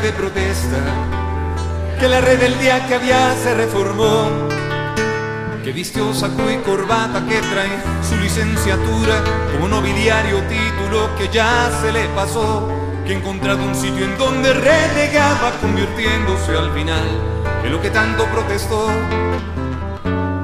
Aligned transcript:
de 0.00 0.12
protesta 0.12 0.76
que 1.98 2.08
la 2.08 2.20
rebeldía 2.20 2.86
que 2.86 2.94
había 2.94 3.34
se 3.42 3.54
reformó, 3.54 4.28
que 5.64 5.72
vistió 5.72 6.12
saco 6.12 6.50
y 6.50 6.56
corbata, 6.58 7.24
que 7.26 7.40
trae 7.40 7.70
su 8.06 8.16
licenciatura 8.16 9.22
como 9.52 9.68
nobiliario 9.68 10.42
título 10.42 11.08
que 11.16 11.28
ya 11.28 11.70
se 11.80 11.92
le 11.92 12.04
pasó, 12.08 12.68
que 13.06 13.14
encontrado 13.14 13.62
un 13.64 13.74
sitio 13.74 14.04
en 14.04 14.18
donde 14.18 14.52
renegaba 14.52 15.52
convirtiéndose 15.62 16.56
al 16.56 16.72
final 16.74 17.06
en 17.64 17.72
lo 17.72 17.80
que 17.80 17.90
tanto 17.90 18.26
protestó, 18.26 18.88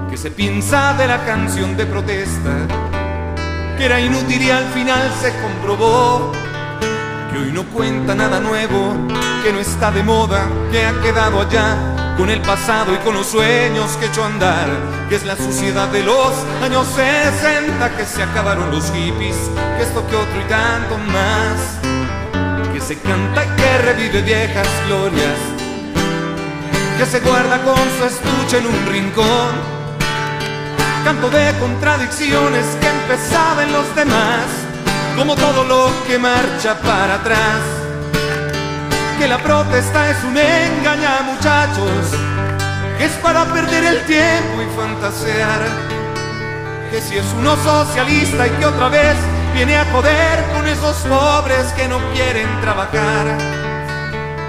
que 0.08 0.16
se 0.16 0.30
piensa 0.30 0.94
de 0.94 1.06
la 1.06 1.24
canción 1.26 1.76
de 1.76 1.84
protesta, 1.84 2.66
que 3.76 3.84
era 3.84 4.00
inútil 4.00 4.42
y 4.42 4.50
al 4.50 4.64
final 4.72 5.10
se 5.20 5.32
comprobó 5.42 6.32
que 7.32 7.38
hoy 7.38 7.52
no 7.52 7.64
cuenta 7.64 8.14
nada 8.14 8.40
nuevo, 8.40 8.94
que 9.42 9.52
no 9.52 9.58
está 9.58 9.90
de 9.90 10.02
moda, 10.02 10.46
que 10.70 10.84
ha 10.84 11.00
quedado 11.00 11.40
allá 11.40 11.76
con 12.16 12.28
el 12.28 12.40
pasado 12.42 12.94
y 12.94 12.98
con 12.98 13.14
los 13.14 13.26
sueños 13.26 13.96
que 13.98 14.06
echó 14.06 14.22
a 14.22 14.26
andar, 14.26 14.68
que 15.08 15.16
es 15.16 15.24
la 15.24 15.36
suciedad 15.36 15.88
de 15.88 16.02
los 16.02 16.32
años 16.62 16.86
60, 16.94 17.96
que 17.96 18.04
se 18.04 18.22
acabaron 18.22 18.70
los 18.70 18.84
hippies, 18.92 19.36
que 19.76 19.82
esto 19.82 20.06
que 20.06 20.16
otro 20.16 20.40
y 20.40 20.48
tanto 20.48 20.98
más, 20.98 22.72
que 22.72 22.80
se 22.80 22.98
canta 22.98 23.44
y 23.44 23.48
que 23.56 23.78
revive 23.78 24.22
viejas 24.22 24.68
glorias, 24.86 25.38
que 26.98 27.06
se 27.06 27.20
guarda 27.20 27.62
con 27.62 27.76
su 27.98 28.04
estuche 28.04 28.58
en 28.58 28.66
un 28.66 28.86
rincón, 28.92 29.52
canto 31.04 31.30
de 31.30 31.52
contradicciones 31.58 32.66
que 32.80 32.88
empezaba 32.88 33.64
en 33.64 33.72
los 33.72 33.94
demás 33.96 34.61
como 35.16 35.34
todo 35.36 35.64
lo 35.64 35.90
que 36.06 36.18
marcha 36.18 36.78
para 36.80 37.14
atrás. 37.14 37.60
Que 39.18 39.28
la 39.28 39.38
protesta 39.38 40.10
es 40.10 40.24
un 40.24 40.36
engaña 40.36 41.22
muchachos, 41.22 41.90
que 42.98 43.04
es 43.04 43.12
para 43.22 43.44
perder 43.52 43.84
el 43.84 44.04
tiempo 44.04 44.62
y 44.62 44.76
fantasear. 44.76 45.60
Que 46.90 47.00
si 47.00 47.16
es 47.16 47.26
uno 47.38 47.56
socialista 47.56 48.46
y 48.46 48.50
que 48.50 48.66
otra 48.66 48.88
vez 48.88 49.16
viene 49.54 49.76
a 49.76 49.84
joder 49.86 50.44
con 50.54 50.66
esos 50.66 50.96
pobres 50.96 51.72
que 51.72 51.88
no 51.88 51.98
quieren 52.12 52.48
trabajar. 52.60 53.26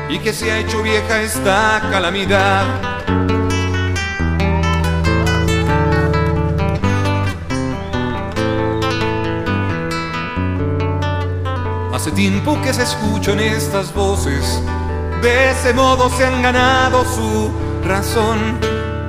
Y 0.09 0.19
que 0.19 0.33
se 0.33 0.51
ha 0.51 0.57
hecho 0.59 0.81
vieja 0.81 1.21
esta 1.21 1.81
calamidad 1.91 2.65
Hace 11.93 12.09
tiempo 12.11 12.59
que 12.63 12.73
se 12.73 12.81
escuchan 12.81 13.39
estas 13.39 13.93
voces, 13.93 14.59
de 15.21 15.51
ese 15.51 15.75
modo 15.75 16.09
se 16.09 16.25
han 16.25 16.41
ganado 16.41 17.05
su 17.05 17.51
razón. 17.87 18.57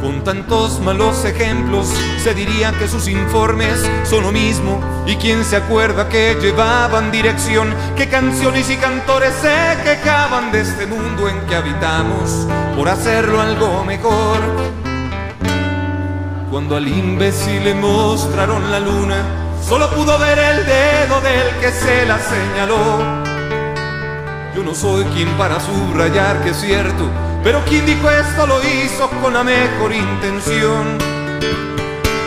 Con 0.02 0.22
tantos 0.22 0.80
malos 0.80 1.24
ejemplos 1.24 1.88
se 2.22 2.34
diría 2.34 2.72
que 2.78 2.86
sus 2.86 3.08
informes 3.08 3.82
son 4.04 4.24
lo 4.24 4.32
mismo. 4.32 4.82
Y 5.06 5.16
quién 5.16 5.46
se 5.46 5.56
acuerda 5.56 6.10
que 6.10 6.36
llevaban 6.42 7.10
dirección, 7.10 7.74
que 7.96 8.10
canciones 8.10 8.68
y 8.68 8.76
cantores 8.76 9.32
se 9.40 9.82
quejaban 9.82 10.52
de 10.52 10.60
este 10.60 10.84
mundo 10.84 11.26
en 11.30 11.40
que 11.46 11.56
habitamos 11.56 12.46
por 12.76 12.90
hacerlo 12.90 13.40
algo 13.40 13.82
mejor. 13.86 14.40
Cuando 16.50 16.76
al 16.76 16.86
imbécil 16.86 17.64
le 17.64 17.74
mostraron 17.74 18.70
la 18.70 18.78
luna, 18.78 19.43
Solo 19.66 19.88
pudo 19.90 20.18
ver 20.18 20.38
el 20.38 20.66
dedo 20.66 21.20
del 21.22 21.58
que 21.58 21.72
se 21.72 22.04
la 22.04 22.18
señaló. 22.18 23.00
Yo 24.54 24.62
no 24.62 24.74
soy 24.74 25.04
quien 25.06 25.28
para 25.38 25.58
subrayar 25.58 26.42
que 26.44 26.50
es 26.50 26.60
cierto, 26.60 27.10
pero 27.42 27.64
quien 27.64 27.86
dijo 27.86 28.10
esto 28.10 28.46
lo 28.46 28.62
hizo 28.62 29.08
con 29.22 29.32
la 29.32 29.42
mejor 29.42 29.94
intención. 29.94 30.98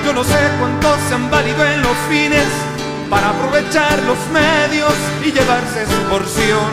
Yo 0.03 0.13
no 0.13 0.23
sé 0.23 0.39
cuántos 0.59 0.99
se 1.07 1.13
han 1.13 1.29
valido 1.29 1.63
en 1.63 1.83
los 1.83 1.95
fines 2.09 2.47
para 3.07 3.29
aprovechar 3.29 3.99
los 4.03 4.17
medios 4.33 4.93
y 5.23 5.31
llevarse 5.31 5.85
su 5.85 6.09
porción. 6.09 6.71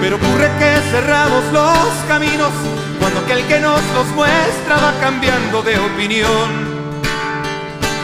Pero 0.00 0.16
ocurre 0.16 0.50
que 0.58 0.90
cerramos 0.90 1.44
los 1.52 1.88
caminos 2.08 2.50
cuando 2.98 3.20
aquel 3.20 3.46
que 3.46 3.60
nos 3.60 3.82
los 3.94 4.06
muestra 4.16 4.76
va 4.76 4.94
cambiando 5.00 5.62
de 5.62 5.78
opinión. 5.78 6.61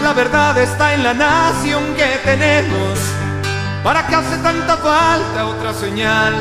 La 0.02 0.12
verdad 0.14 0.56
está 0.58 0.94
en 0.94 1.02
la 1.02 1.14
nación 1.14 1.82
que 1.96 2.20
tenemos. 2.24 2.98
¿Para 3.82 4.06
qué 4.06 4.14
hace 4.14 4.36
tanta 4.38 4.76
falta 4.76 5.46
otra 5.46 5.74
señal? 5.74 6.34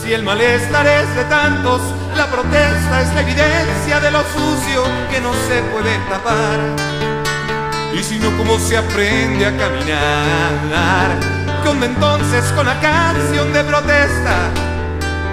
Si 0.00 0.12
el 0.12 0.22
malestar 0.22 0.86
es 0.86 1.16
de 1.16 1.24
tantos, 1.24 1.80
la 2.16 2.26
protesta 2.26 3.02
es 3.02 3.14
la 3.14 3.20
evidencia 3.22 4.00
de 4.00 4.10
lo 4.10 4.20
sucio 4.20 4.84
que 5.10 5.20
no 5.20 5.32
se 5.48 5.62
puede 5.72 5.98
tapar. 6.08 6.58
Y 7.92 8.02
si 8.02 8.18
no, 8.18 8.36
¿cómo 8.36 8.58
se 8.58 8.76
aprende 8.76 9.46
a 9.46 9.56
caminar? 9.56 11.10
Con 11.64 11.82
entonces 11.82 12.44
con 12.52 12.66
la 12.66 12.78
canción 12.80 13.52
de 13.52 13.64
protesta, 13.64 14.36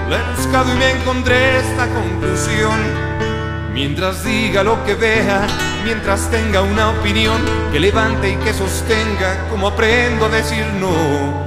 la 0.09 0.17
he 0.17 0.35
buscado 0.35 0.73
y 0.73 0.77
me 0.77 0.91
encontré 0.91 1.59
esta 1.59 1.87
conclusión. 1.87 2.79
Mientras 3.73 4.23
diga 4.23 4.63
lo 4.63 4.83
que 4.85 4.95
vea, 4.95 5.45
mientras 5.83 6.29
tenga 6.31 6.61
una 6.61 6.89
opinión 6.89 7.41
que 7.71 7.79
levante 7.79 8.29
y 8.29 8.35
que 8.37 8.53
sostenga, 8.53 9.47
como 9.49 9.67
aprendo 9.67 10.25
a 10.25 10.29
decir 10.29 10.65
no. 10.79 11.43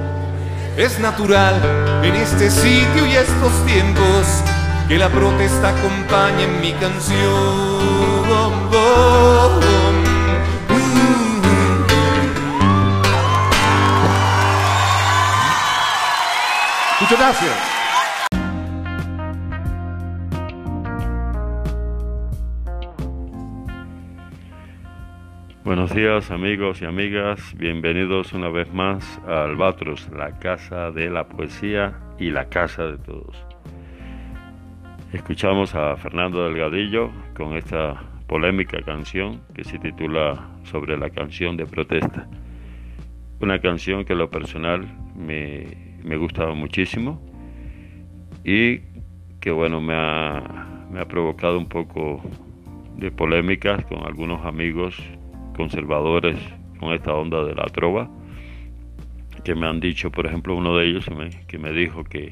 Es 0.77 0.99
natural 0.99 1.55
en 2.03 2.15
este 2.15 2.51
sitio 2.51 3.05
y 3.05 3.15
estos 3.15 3.65
tiempos 3.65 4.25
que 4.87 4.97
la 4.97 5.09
protesta 5.09 5.69
acompañe 5.69 6.43
en 6.43 6.61
mi 6.61 6.73
canción. 6.73 7.97
Muchas 16.99 17.19
gracias. 17.19 17.76
Buenos 25.67 25.93
días 25.93 26.31
amigos 26.31 26.81
y 26.81 26.85
amigas, 26.85 27.53
bienvenidos 27.57 28.31
una 28.31 28.47
vez 28.47 28.73
más 28.73 29.21
a 29.27 29.43
Albatros, 29.43 30.07
la 30.15 30.39
casa 30.39 30.91
de 30.91 31.09
la 31.09 31.27
poesía 31.27 31.99
y 32.17 32.29
la 32.29 32.47
casa 32.47 32.83
de 32.85 32.97
todos. 32.97 33.35
Escuchamos 35.11 35.75
a 35.75 35.97
Fernando 35.97 36.45
Delgadillo 36.45 37.11
con 37.35 37.57
esta 37.57 38.01
polémica 38.27 38.81
canción 38.81 39.41
que 39.53 39.65
se 39.65 39.77
titula 39.77 40.51
Sobre 40.63 40.97
la 40.97 41.09
canción 41.09 41.57
de 41.57 41.65
protesta. 41.65 42.29
Una 43.41 43.59
canción 43.59 44.05
que 44.05 44.15
lo 44.15 44.29
personal 44.29 44.87
me, 45.17 45.97
me 46.01 46.15
gustaba 46.15 46.53
muchísimo 46.53 47.21
y 48.45 48.83
que 49.41 49.51
bueno 49.51 49.81
me 49.81 49.95
ha, 49.95 50.87
me 50.89 51.01
ha 51.01 51.05
provocado 51.09 51.57
un 51.57 51.67
poco 51.67 52.21
de 52.95 53.11
polémicas 53.11 53.83
con 53.83 54.07
algunos 54.07 54.45
amigos 54.45 54.97
conservadores 55.57 56.37
con 56.79 56.93
esta 56.93 57.13
onda 57.13 57.43
de 57.43 57.55
la 57.55 57.65
trova, 57.65 58.09
que 59.43 59.55
me 59.55 59.67
han 59.67 59.79
dicho, 59.79 60.11
por 60.11 60.25
ejemplo, 60.25 60.55
uno 60.55 60.77
de 60.77 60.87
ellos 60.87 61.05
que 61.47 61.57
me, 61.57 61.71
dijo 61.71 62.03
que, 62.03 62.31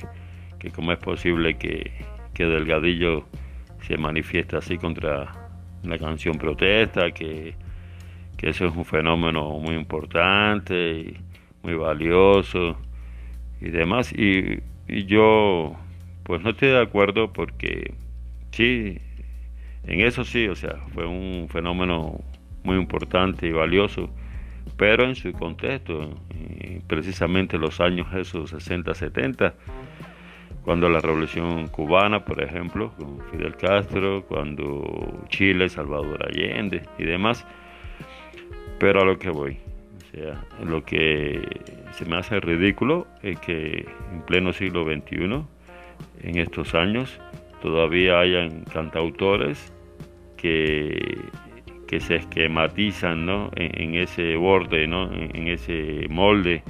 que 0.59 0.71
cómo 0.71 0.91
es 0.91 0.99
posible 0.99 1.57
que, 1.57 1.91
que 2.33 2.45
Delgadillo 2.45 3.25
se 3.81 3.97
manifiesta 3.97 4.59
así 4.59 4.77
contra 4.77 5.33
la 5.83 5.97
canción 5.97 6.37
protesta, 6.37 7.11
que, 7.11 7.55
que 8.37 8.49
eso 8.49 8.67
es 8.67 8.75
un 8.75 8.85
fenómeno 8.85 9.59
muy 9.59 9.75
importante 9.75 10.75
y 10.75 11.17
muy 11.63 11.73
valioso 11.73 12.77
y 13.59 13.69
demás. 13.69 14.13
Y, 14.13 14.59
y 14.87 15.05
yo 15.05 15.75
pues 16.23 16.41
no 16.41 16.51
estoy 16.51 16.69
de 16.69 16.81
acuerdo 16.81 17.31
porque 17.31 17.93
sí, 18.51 18.99
en 19.83 20.01
eso 20.01 20.25
sí, 20.25 20.47
o 20.47 20.55
sea, 20.55 20.77
fue 20.93 21.05
un 21.05 21.47
fenómeno 21.49 22.19
muy 22.65 22.77
importante 22.77 23.47
y 23.47 23.51
valioso, 23.51 24.09
pero 24.75 25.05
en 25.05 25.15
su 25.15 25.31
contexto, 25.31 26.09
precisamente 26.87 27.57
los 27.57 27.79
años 27.79 28.07
esos 28.13 28.49
60, 28.49 28.93
70, 28.93 29.53
cuando 30.63 30.89
la 30.89 30.99
revolución 30.99 31.67
cubana, 31.67 32.25
por 32.25 32.41
ejemplo, 32.41 32.91
con 32.97 33.21
Fidel 33.31 33.55
Castro, 33.55 34.25
cuando 34.27 35.23
Chile, 35.29 35.69
Salvador 35.69 36.27
Allende 36.27 36.81
y 36.97 37.03
demás, 37.03 37.45
pero 38.79 39.01
a 39.01 39.05
lo 39.05 39.19
que 39.19 39.29
voy, 39.29 39.57
o 39.97 40.17
sea, 40.17 40.43
lo 40.65 40.83
que 40.83 41.41
se 41.91 42.05
me 42.05 42.17
hace 42.17 42.39
ridículo 42.39 43.05
es 43.21 43.39
que 43.39 43.85
en 44.11 44.21
pleno 44.23 44.51
siglo 44.53 44.83
XXI, 44.83 45.43
en 46.23 46.37
estos 46.37 46.73
años, 46.73 47.19
todavía 47.61 48.19
hayan 48.19 48.63
cantautores 48.65 49.71
que 50.35 51.17
que 51.87 51.99
se 51.99 52.15
esquematizan 52.15 53.25
¿no? 53.25 53.51
en, 53.55 53.95
ese 53.95 54.35
borde, 54.35 54.87
¿no? 54.87 55.11
en, 55.11 55.47
ese 55.47 56.07
molde 56.09 56.63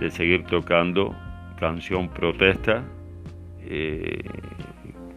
de 0.00 0.10
seguir 0.10 0.44
tocando 0.44 1.14
canción 1.58 2.08
protesta 2.08 2.84
eh, 3.62 4.22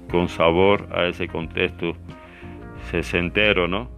con 0.10 0.30
sabor 0.30 0.88
a 0.92 1.06
ese 1.06 1.28
contexto 1.28 1.96
sesentero, 2.90 3.68
¿no? 3.68 3.90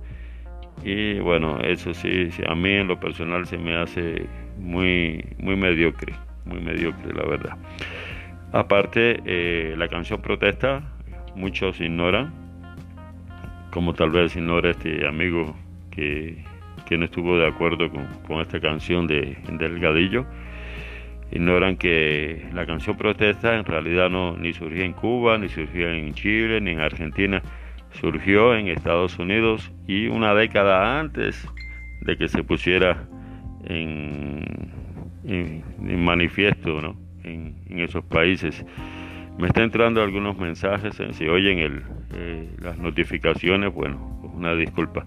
Y 0.84 1.20
bueno, 1.20 1.60
eso 1.60 1.94
sí, 1.94 2.30
a 2.48 2.56
mí 2.56 2.72
en 2.72 2.88
lo 2.88 3.00
personal 3.00 3.46
se 3.46 3.58
me 3.58 3.76
hace 3.76 4.26
muy, 4.58 5.24
muy 5.38 5.56
mediocre, 5.56 6.14
muy 6.46 6.62
mediocre, 6.62 7.14
la 7.14 7.28
verdad. 7.28 7.58
Aparte, 8.54 9.20
eh, 9.26 9.76
la 9.78 9.88
canción 9.90 10.22
protesta, 10.22 10.82
muchos 11.36 11.80
ignoran, 11.82 12.34
como 13.72 13.94
tal 13.94 14.12
vez 14.12 14.36
ignora 14.36 14.72
este 14.72 15.08
amigo 15.08 15.56
que, 15.92 16.44
que 16.88 16.98
no 16.98 17.06
estuvo 17.06 17.38
de 17.38 17.48
acuerdo 17.48 17.90
con, 17.90 18.42
esta 18.42 18.60
canción 18.60 19.08
de 19.08 19.38
Delgadillo 19.52 20.26
ignoran 21.32 21.78
que 21.78 22.48
la 22.54 22.66
canción 22.66 22.98
protesta 22.98 23.56
en 23.56 23.66
realidad 23.66 24.10
no 24.10 24.36
ni 24.36 24.54
surgió 24.54 24.84
en 24.84 24.94
Cuba, 24.94 25.38
ni 25.38 25.50
surgió 25.50 25.90
en 25.92 26.14
Chile, 26.14 26.60
ni 26.62 26.72
en 26.72 26.80
Argentina, 26.80 27.42
surgió 27.92 28.56
en 28.56 28.68
Estados 28.68 29.18
Unidos 29.20 29.72
y 29.88 30.08
una 30.08 30.34
década 30.34 31.00
antes 31.00 31.48
de 32.02 32.18
que 32.18 32.28
se 32.28 32.44
pusiera 32.44 33.08
en, 33.66 34.72
en, 35.26 36.04
manifiesto 36.04 36.82
¿no? 36.82 36.96
en, 37.24 37.56
esos 37.80 38.04
países. 38.06 38.66
Me 39.40 39.48
está 39.48 39.64
entrando 39.64 40.04
algunos 40.04 40.38
mensajes, 40.38 41.02
si 41.14 41.28
oyen 41.30 41.60
el, 41.60 41.84
eh, 42.14 42.50
las 42.62 42.78
notificaciones, 42.78 43.74
bueno, 43.74 44.20
una 44.34 44.54
disculpa. 44.54 45.06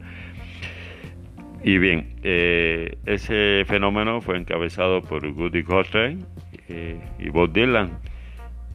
Y 1.62 1.76
bien, 1.76 2.14
eh, 2.23 2.96
ese 3.05 3.64
fenómeno 3.67 4.23
fue 4.23 4.38
encabezado 4.38 5.02
por 5.02 5.26
Woody 5.26 5.61
Guthrie 5.61 6.17
eh, 6.70 6.99
y 7.19 7.29
Bob 7.29 7.52
Dylan. 7.52 7.99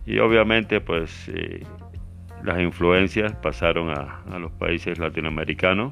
Y 0.06 0.20
obviamente, 0.20 0.80
pues, 0.80 1.28
eh, 1.34 1.64
las 2.44 2.62
influencias 2.62 3.34
pasaron 3.34 3.90
a, 3.90 4.22
a, 4.32 4.38
los 4.38 4.52
países 4.52 5.00
latinoamericanos. 5.00 5.92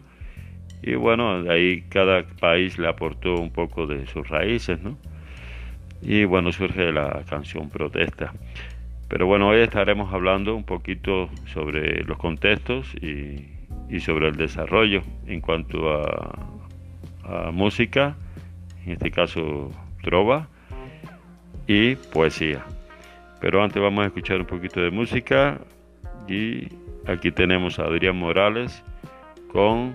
Y 0.84 0.94
bueno, 0.94 1.42
de 1.42 1.52
ahí 1.52 1.82
cada 1.90 2.24
país 2.40 2.78
le 2.78 2.88
aportó 2.88 3.34
un 3.34 3.52
poco 3.52 3.88
de 3.88 4.06
sus 4.06 4.30
raíces, 4.30 4.80
¿no? 4.80 4.96
Y 6.04 6.24
bueno, 6.26 6.52
surge 6.52 6.92
la 6.92 7.24
canción 7.28 7.72
Protesta. 7.72 8.32
Pero 9.08 9.28
bueno, 9.28 9.50
hoy 9.50 9.60
estaremos 9.60 10.14
hablando 10.14 10.56
un 10.56 10.64
poquito 10.64 11.30
sobre 11.46 12.04
los 12.04 12.18
contextos 12.18 12.94
y, 12.96 13.54
sobre 14.00 14.28
el 14.28 14.36
desarrollo 14.36 15.04
en 15.26 15.42
cuanto 15.42 15.94
a, 15.94 17.52
música, 17.52 18.16
en 18.86 18.92
este 18.92 19.10
caso 19.10 19.72
trova 20.04 20.48
y 21.66 21.96
poesía. 21.96 22.64
Pero 23.42 23.64
antes 23.64 23.82
vamos 23.82 24.04
a 24.04 24.08
escuchar 24.08 24.40
un 24.40 24.46
poquito 24.46 24.80
de 24.80 24.92
música 24.92 25.60
y 26.28 26.68
aquí 27.08 27.32
tenemos 27.32 27.80
a 27.80 27.86
Adrián 27.86 28.16
Morales 28.18 28.84
con 29.52 29.94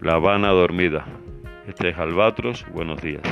La 0.00 0.14
Habana 0.14 0.48
Dormida. 0.48 1.04
Este 1.66 1.90
es 1.90 1.98
Albatros, 1.98 2.64
buenos 2.72 3.02
días. 3.02 3.22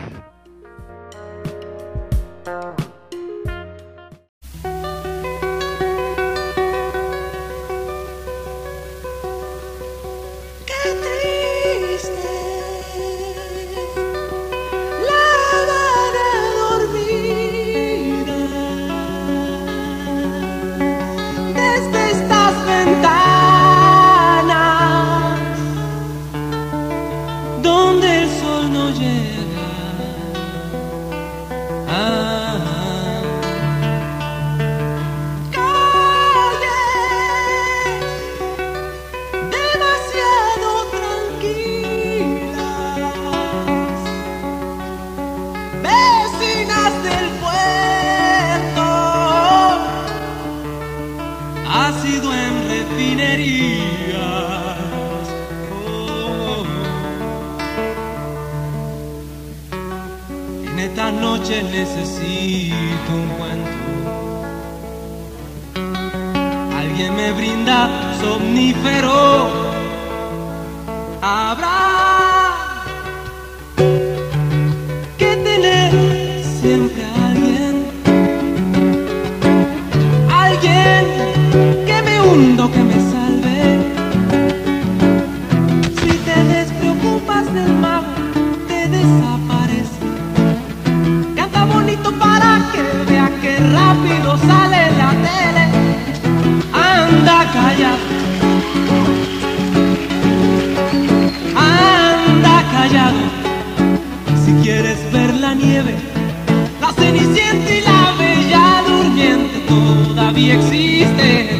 La 106.80 106.92
cenicienta 106.96 107.70
y 107.70 107.80
la 107.82 108.14
bella 108.18 108.82
durmiente 108.86 109.58
todavía 109.68 110.54
existe, 110.54 111.50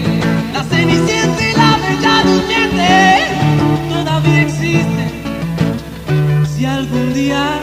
la 0.55 0.65
cenicienta 0.65 1.43
y 1.49 1.53
la 1.53 1.77
bella 1.77 2.23
durmiente 2.25 2.89
todavía 3.93 4.43
existe, 4.43 5.05
si 6.49 6.65
algún 6.65 7.13
día 7.13 7.61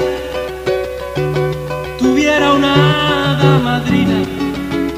tuviera 1.98 2.54
una 2.54 3.32
hada 3.32 3.60
madrina, 3.60 4.24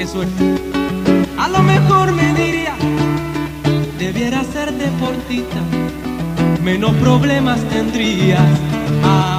suerte. 0.06 0.44
A 1.38 1.48
lo 1.48 1.62
mejor 1.64 2.12
me 2.12 2.34
diría, 2.34 2.76
debiera 3.98 4.44
ser 4.44 4.74
deportista, 4.74 5.62
menos 6.64 6.94
problemas 6.96 7.62
tendrías. 7.70 8.42
Habrá 9.04 9.39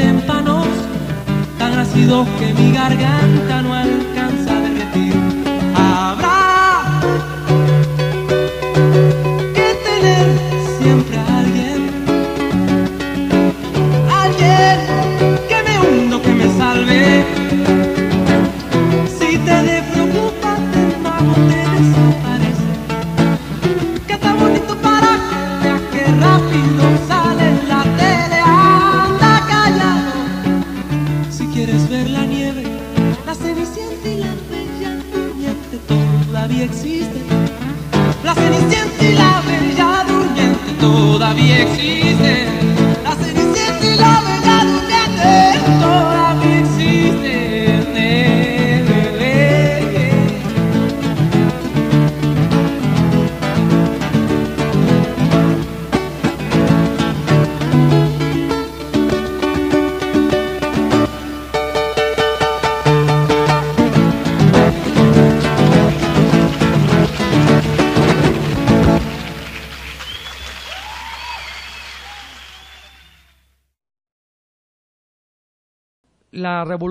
témpanos. 0.00 0.66
Tan 1.58 1.72
ácidos 1.78 2.26
que 2.38 2.48
mi 2.54 2.72
garganta 2.72 3.56
no 3.64 3.70
alcanza 3.74 4.50
a 4.56 4.60
derretir. 4.66 5.14
Habrá 5.76 6.29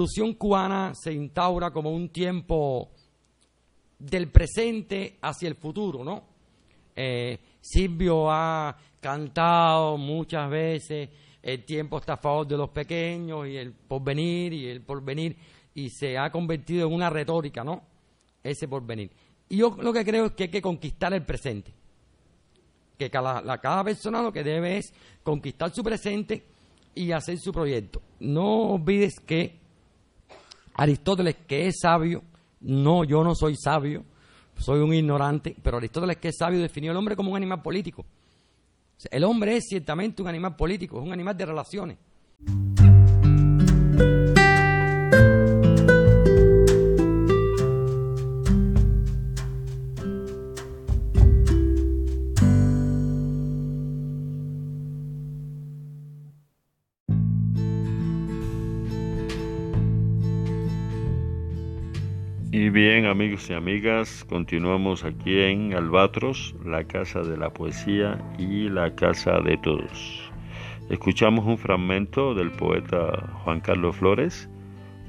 revolución 0.09 0.33
cubana 0.33 0.93
se 0.95 1.13
instaura 1.13 1.71
como 1.71 1.91
un 1.91 2.09
tiempo 2.09 2.89
del 3.99 4.29
presente 4.29 5.17
hacia 5.21 5.47
el 5.49 5.55
futuro, 5.55 6.03
¿no? 6.03 6.23
Eh, 6.95 7.37
Silvio 7.61 8.29
ha 8.31 8.75
cantado 8.99 9.97
muchas 9.97 10.49
veces, 10.49 11.09
el 11.43 11.63
tiempo 11.63 11.99
está 11.99 12.13
a 12.13 12.17
favor 12.17 12.47
de 12.47 12.57
los 12.57 12.69
pequeños 12.69 13.47
y 13.47 13.57
el 13.57 13.71
porvenir 13.71 14.53
y 14.53 14.67
el 14.67 14.81
porvenir, 14.81 15.35
y 15.75 15.89
se 15.89 16.17
ha 16.17 16.31
convertido 16.31 16.87
en 16.87 16.93
una 16.93 17.09
retórica, 17.09 17.63
¿no? 17.63 17.83
Ese 18.43 18.67
porvenir. 18.67 19.11
Y 19.49 19.57
yo 19.57 19.77
lo 19.79 19.93
que 19.93 20.03
creo 20.05 20.25
es 20.27 20.31
que 20.31 20.43
hay 20.43 20.49
que 20.49 20.61
conquistar 20.61 21.13
el 21.13 21.23
presente. 21.25 21.71
Que 22.97 23.09
la- 23.09 23.59
cada 23.61 23.83
persona 23.83 24.21
lo 24.21 24.31
que 24.33 24.43
debe 24.43 24.77
es 24.77 24.93
conquistar 25.23 25.71
su 25.73 25.83
presente 25.83 26.43
y 26.95 27.11
hacer 27.11 27.37
su 27.37 27.51
proyecto. 27.53 28.01
No 28.19 28.73
olvides 28.73 29.19
que 29.19 29.57
Aristóteles, 30.79 31.35
que 31.45 31.67
es 31.67 31.79
sabio, 31.81 32.23
no, 32.61 33.03
yo 33.03 33.21
no 33.21 33.35
soy 33.35 33.55
sabio, 33.57 34.05
soy 34.57 34.79
un 34.79 34.93
ignorante, 34.93 35.53
pero 35.61 35.75
Aristóteles, 35.75 36.17
que 36.17 36.29
es 36.29 36.37
sabio, 36.37 36.61
definió 36.61 36.91
al 36.91 36.97
hombre 36.97 37.17
como 37.17 37.31
un 37.31 37.35
animal 37.35 37.61
político. 37.61 38.05
El 39.11 39.25
hombre 39.25 39.57
es 39.57 39.65
ciertamente 39.67 40.21
un 40.21 40.29
animal 40.29 40.55
político, 40.55 40.99
es 40.99 41.05
un 41.05 41.11
animal 41.11 41.35
de 41.35 41.45
relaciones. 41.45 41.97
Amigos 63.09 63.49
y 63.49 63.53
amigas, 63.53 64.23
continuamos 64.29 65.03
aquí 65.03 65.39
en 65.39 65.73
Albatros, 65.73 66.55
la 66.63 66.83
casa 66.83 67.21
de 67.21 67.37
la 67.37 67.49
poesía 67.49 68.19
y 68.37 68.69
la 68.69 68.93
casa 68.93 69.39
de 69.39 69.57
todos. 69.57 70.31
Escuchamos 70.91 71.45
un 71.45 71.57
fragmento 71.57 72.35
del 72.35 72.51
poeta 72.51 73.31
Juan 73.43 73.61
Carlos 73.61 73.95
Flores 73.95 74.47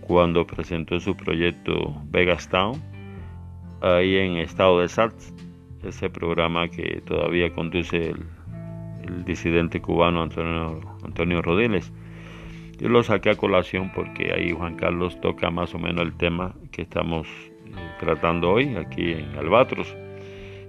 cuando 0.00 0.46
presentó 0.46 0.98
su 0.98 1.14
proyecto 1.14 1.94
Vegas 2.06 2.48
Town 2.48 2.82
ahí 3.82 4.16
en 4.16 4.38
Estado 4.38 4.80
de 4.80 4.88
Salts, 4.88 5.34
ese 5.84 6.08
programa 6.08 6.68
que 6.68 7.02
todavía 7.04 7.52
conduce 7.54 8.10
el, 8.10 8.24
disidente 9.24 9.80
cubano 9.80 10.22
Antonio, 10.22 10.80
Antonio 11.04 11.42
Rodiles. 11.42 11.92
Yo 12.78 12.88
lo 12.88 13.02
saqué 13.02 13.30
a 13.30 13.34
colación 13.34 13.90
porque 13.94 14.32
ahí 14.32 14.52
Juan 14.52 14.76
Carlos 14.76 15.20
toca 15.20 15.50
más 15.50 15.74
o 15.74 15.78
menos 15.78 16.02
el 16.02 16.14
tema 16.14 16.54
que 16.70 16.82
estamos 16.82 17.26
tratando 18.00 18.52
hoy 18.52 18.76
aquí 18.76 19.12
en 19.12 19.36
Albatros, 19.38 19.94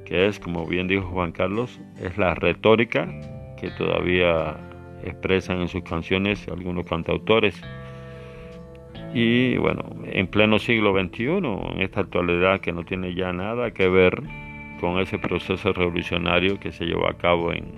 que 0.06 0.28
es, 0.28 0.40
como 0.40 0.68
bien 0.68 0.88
dijo 0.88 1.08
Juan 1.08 1.32
Carlos, 1.32 1.80
es 2.00 2.18
la 2.18 2.36
retórica 2.36 3.08
que 3.60 3.72
todavía 3.72 4.58
expresan 5.04 5.62
en 5.62 5.70
sus 5.70 5.84
canciones 5.84 6.46
algunos 6.50 6.86
cantautores. 6.86 7.60
Y 9.14 9.58
bueno, 9.58 9.84
en 10.06 10.28
pleno 10.28 10.60
siglo 10.60 10.94
XXI, 10.94 11.26
en 11.26 11.82
esta 11.82 12.02
actualidad 12.02 12.60
que 12.60 12.74
no 12.74 12.84
tiene 12.84 13.16
ya 13.16 13.32
nada 13.32 13.72
que 13.72 13.88
ver 13.88 14.22
con 14.80 15.00
ese 15.00 15.18
proceso 15.18 15.74
revolucionario 15.74 16.60
que 16.60 16.72
se 16.72 16.86
llevó 16.86 17.08
a 17.08 17.18
cabo 17.18 17.54
en, 17.54 17.76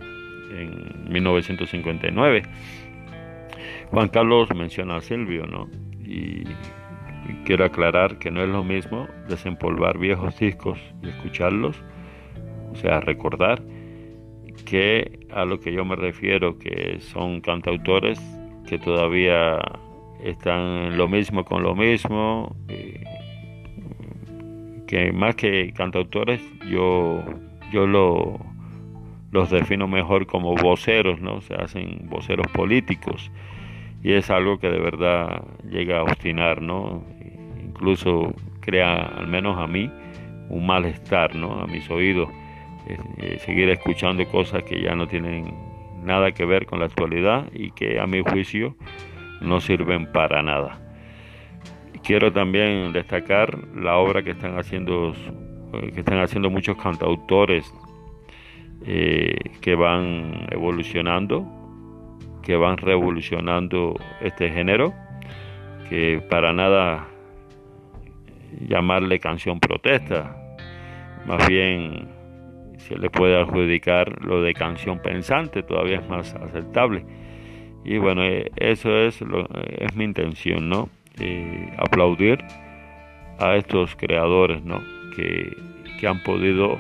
en 0.51 1.11
1959. 1.11 2.43
Juan 3.91 4.07
Carlos 4.09 4.49
menciona 4.55 4.95
a 4.95 5.01
Silvio, 5.01 5.45
¿no? 5.45 5.69
Y, 6.03 6.43
quiero 7.45 7.65
aclarar 7.65 8.17
que 8.19 8.31
no 8.31 8.41
es 8.41 8.49
lo 8.49 8.63
mismo 8.63 9.07
desempolvar 9.27 9.97
viejos 9.97 10.37
discos 10.39 10.79
y 11.01 11.09
escucharlos, 11.09 11.81
o 12.71 12.75
sea, 12.75 12.99
recordar, 12.99 13.61
que 14.65 15.27
a 15.31 15.45
lo 15.45 15.59
que 15.59 15.73
yo 15.73 15.85
me 15.85 15.95
refiero, 15.95 16.57
que 16.57 16.97
son 16.99 17.41
cantautores 17.41 18.19
que 18.67 18.79
todavía 18.79 19.59
están 20.23 20.97
lo 20.97 21.07
mismo 21.07 21.43
con 21.43 21.63
lo 21.63 21.75
mismo, 21.75 22.55
eh, 22.69 23.03
que 24.87 25.11
más 25.11 25.35
que 25.35 25.73
cantautores, 25.73 26.41
yo, 26.69 27.23
yo 27.71 27.87
lo, 27.87 28.39
los 29.31 29.49
defino 29.49 29.87
mejor 29.87 30.27
como 30.27 30.55
voceros, 30.55 31.19
¿no? 31.19 31.41
Se 31.41 31.55
hacen 31.55 32.07
voceros 32.09 32.47
políticos 32.53 33.31
y 34.03 34.13
es 34.13 34.29
algo 34.29 34.59
que 34.59 34.69
de 34.69 34.79
verdad 34.79 35.43
llega 35.69 35.99
a 35.99 36.03
obstinar, 36.03 36.61
¿no? 36.61 37.03
Incluso 37.83 38.33
crea, 38.61 38.95
al 39.17 39.27
menos 39.27 39.57
a 39.57 39.67
mí, 39.67 39.91
un 40.47 40.65
malestar, 40.65 41.35
¿no? 41.35 41.59
A 41.59 41.67
mis 41.67 41.89
oídos, 41.89 42.29
eh, 42.87 42.97
eh, 43.17 43.39
seguir 43.39 43.67
escuchando 43.67 44.25
cosas 44.29 44.63
que 44.63 44.81
ya 44.81 44.95
no 44.95 45.05
tienen 45.05 45.53
nada 46.01 46.31
que 46.31 46.45
ver 46.45 46.65
con 46.65 46.79
la 46.79 46.85
actualidad 46.85 47.51
y 47.53 47.71
que 47.71 47.99
a 47.99 48.07
mi 48.07 48.21
juicio 48.21 48.77
no 49.41 49.59
sirven 49.59 50.09
para 50.13 50.41
nada. 50.41 50.79
Quiero 52.05 52.31
también 52.31 52.93
destacar 52.93 53.57
la 53.75 53.97
obra 53.97 54.23
que 54.23 54.31
están 54.31 54.57
haciendo, 54.57 55.11
eh, 55.73 55.91
que 55.93 55.99
están 55.99 56.19
haciendo 56.19 56.49
muchos 56.49 56.77
cantautores 56.77 57.69
que 58.85 59.75
van 59.75 60.47
evolucionando 60.51 61.45
que 62.41 62.57
van 62.57 62.77
revolucionando 62.77 63.95
este 64.19 64.49
género, 64.49 64.93
que 65.89 66.21
para 66.29 66.51
nada 66.51 67.07
llamarle 68.67 69.19
canción 69.19 69.59
protesta, 69.59 70.35
más 71.25 71.47
bien 71.47 72.07
se 72.77 72.97
le 72.97 73.09
puede 73.09 73.39
adjudicar 73.39 74.23
lo 74.23 74.41
de 74.41 74.53
canción 74.53 74.99
pensante, 74.99 75.63
todavía 75.63 75.99
es 75.99 76.09
más 76.09 76.33
aceptable. 76.35 77.05
Y 77.85 77.97
bueno, 77.97 78.23
eh, 78.23 78.51
eso 78.55 78.97
es, 78.97 79.21
lo, 79.21 79.47
es 79.77 79.95
mi 79.95 80.05
intención, 80.05 80.69
¿no? 80.69 80.89
Eh, 81.19 81.71
aplaudir 81.77 82.43
a 83.39 83.55
estos 83.55 83.95
creadores, 83.95 84.63
¿no? 84.63 84.81
Que, 85.15 85.55
que 85.99 86.07
han 86.07 86.23
podido 86.23 86.73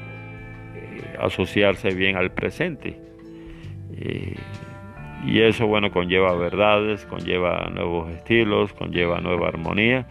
eh, 0.75 1.17
asociarse 1.19 1.93
bien 1.93 2.15
al 2.15 2.31
presente. 2.31 2.97
Eh, 3.95 4.35
y 5.25 5.41
eso, 5.41 5.67
bueno, 5.67 5.91
conlleva 5.91 6.35
verdades, 6.35 7.05
conlleva 7.05 7.69
nuevos 7.73 8.11
estilos, 8.11 8.73
conlleva 8.73 9.21
nueva 9.21 9.47
armonía. 9.47 10.05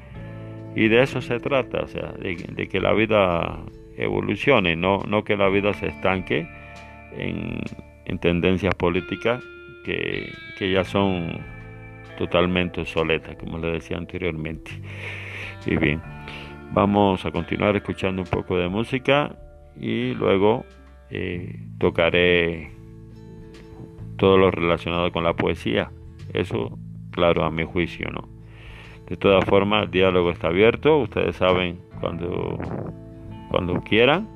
Y 0.75 0.88
de 0.88 1.02
eso 1.02 1.21
se 1.21 1.38
trata, 1.38 1.83
o 1.83 1.87
sea, 1.87 2.12
de, 2.12 2.69
que 2.69 2.81
la 2.81 2.93
vida 2.93 3.61
evolucione, 3.97 4.75
no, 4.75 5.02
no 5.07 5.23
que 5.23 5.37
la 5.37 5.49
vida 5.49 5.75
se 5.75 5.88
estanque 5.88 6.49
en, 7.17 7.61
en 8.07 8.19
tendencias 8.19 8.75
políticas 8.75 9.45
que, 9.85 10.33
que, 10.59 10.73
ya 10.73 10.85
son 10.85 11.41
totalmente 12.17 12.81
obsoletas, 12.81 13.37
como 13.37 13.59
le 13.59 13.73
decía 13.73 13.99
anteriormente. 13.99 14.71
Y 15.67 15.76
bien, 15.76 16.00
vamos 16.73 17.25
a 17.26 17.31
continuar 17.31 17.76
escuchando 17.76 18.23
un 18.23 18.29
poco 18.29 18.57
de 18.57 18.69
música 18.69 19.37
y 19.79 20.14
luego 20.14 20.64
eh, 21.11 21.61
tocaré 21.79 22.71
todo 24.17 24.38
lo 24.38 24.50
relacionado 24.50 25.12
con 25.12 25.25
la 25.25 25.35
poesía. 25.35 25.91
Eso, 26.33 26.79
claro, 27.11 27.45
a 27.45 27.50
mi 27.50 27.64
juicio, 27.64 28.09
¿no? 28.11 28.32
De 29.07 29.17
todas 29.17 29.45
formas, 29.45 29.85
el 29.85 29.91
diálogo 29.91 30.31
está 30.31 30.49
abierto. 30.49 30.99
Ustedes 30.99 31.37
saben 31.37 31.81
cuando, 32.01 32.59
cuando 33.51 33.81
quieran 33.83 34.29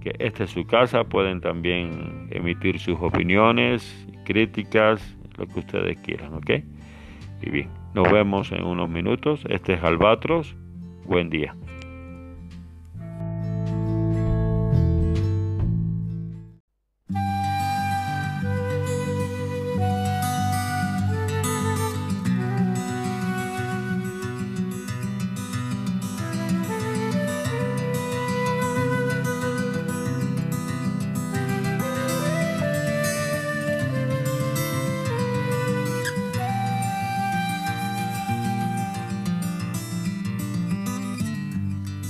que 0.00 0.14
esta 0.18 0.44
es 0.44 0.50
su 0.50 0.66
casa. 0.66 1.04
Pueden 1.04 1.40
también 1.40 2.28
emitir 2.30 2.78
sus 2.78 2.98
opiniones, 3.00 4.06
críticas, 4.24 5.16
lo 5.36 5.46
que 5.46 5.60
ustedes 5.60 5.98
quieran, 5.98 6.34
¿ok? 6.34 6.50
Y 7.42 7.50
bien, 7.50 7.68
nos 7.94 8.10
vemos 8.10 8.52
en 8.52 8.64
unos 8.64 8.88
minutos. 8.88 9.44
Este 9.48 9.74
es 9.74 9.82
Albatros. 9.82 10.56
Buen 11.04 11.30
día. 11.30 11.54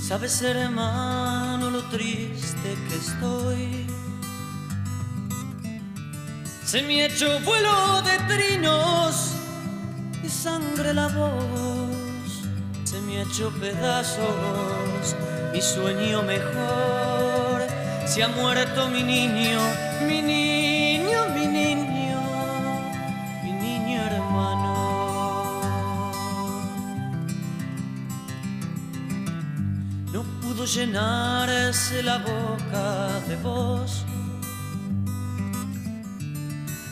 Sabes, 0.07 0.41
hermano, 0.41 1.69
lo 1.69 1.83
triste 1.89 2.77
que 2.87 2.95
estoy. 2.95 3.87
Se 6.63 6.81
me 6.81 7.03
echó 7.03 7.27
vuelo 7.41 8.01
de 8.03 8.17
trinos 8.33 9.33
y 10.23 10.29
sangre 10.29 10.93
la 10.93 11.09
voz. 11.09 12.47
Se 12.85 13.01
me 13.01 13.21
echó 13.21 13.51
pedazos 13.59 15.13
mi 15.51 15.61
sueño 15.61 16.23
mejor. 16.23 17.67
Se 18.05 18.23
ha 18.23 18.29
muerto 18.29 18.87
mi 18.87 19.03
niño, 19.03 19.59
mi 20.07 20.21
niño, 20.21 20.66
Llenarse 30.73 32.03
la 32.03 32.17
boca 32.17 33.21
de 33.29 33.37
voz. 33.37 34.03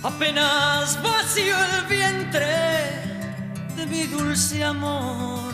Apenas 0.02 0.98
vacío 1.04 1.56
el 1.66 1.86
vientre 1.88 2.56
de 3.76 3.86
mi 3.86 4.04
dulce 4.04 4.64
amor, 4.64 5.52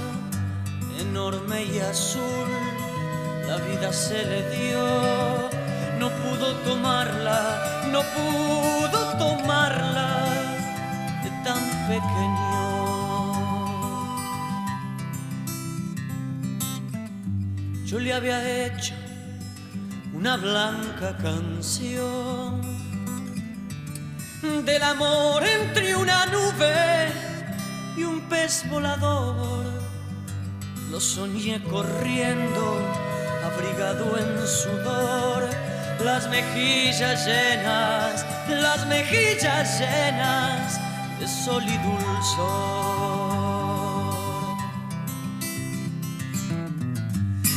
enorme 1.00 1.64
y 1.64 1.80
azul 1.80 2.50
la 3.48 3.58
vida 3.58 3.92
se 3.92 4.24
le 4.24 4.42
dio. 4.56 4.86
No 5.98 6.10
pudo 6.22 6.48
tomarla, 6.68 7.42
no 7.92 8.02
pudo 8.16 9.00
tomarla 9.18 10.10
de 11.24 11.30
tan 11.44 11.64
pequeño. 11.90 12.41
Yo 17.92 18.00
le 18.00 18.14
había 18.14 18.68
hecho 18.68 18.94
una 20.14 20.38
blanca 20.38 21.18
canción 21.18 22.62
del 24.64 24.82
amor 24.82 25.44
entre 25.44 25.94
una 25.98 26.26
nube 26.28 27.12
y 27.98 28.04
un 28.04 28.22
pez 28.30 28.64
volador. 28.70 29.66
Lo 30.90 31.02
soñé 31.02 31.62
corriendo 31.64 32.80
abrigado 33.44 34.18
en 34.18 34.48
sudor, 34.48 35.50
las 36.02 36.30
mejillas 36.30 37.28
llenas, 37.28 38.26
las 38.48 38.88
mejillas 38.88 39.82
llenas 39.82 40.80
de 41.20 41.28
sol 41.28 41.66
y 41.68 41.78
dulzor. 41.78 43.11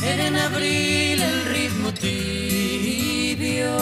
Era 0.05 0.27
en 0.27 0.35
abril 0.35 1.21
el 1.21 1.45
ritmo 1.45 1.91
tibio 1.91 3.75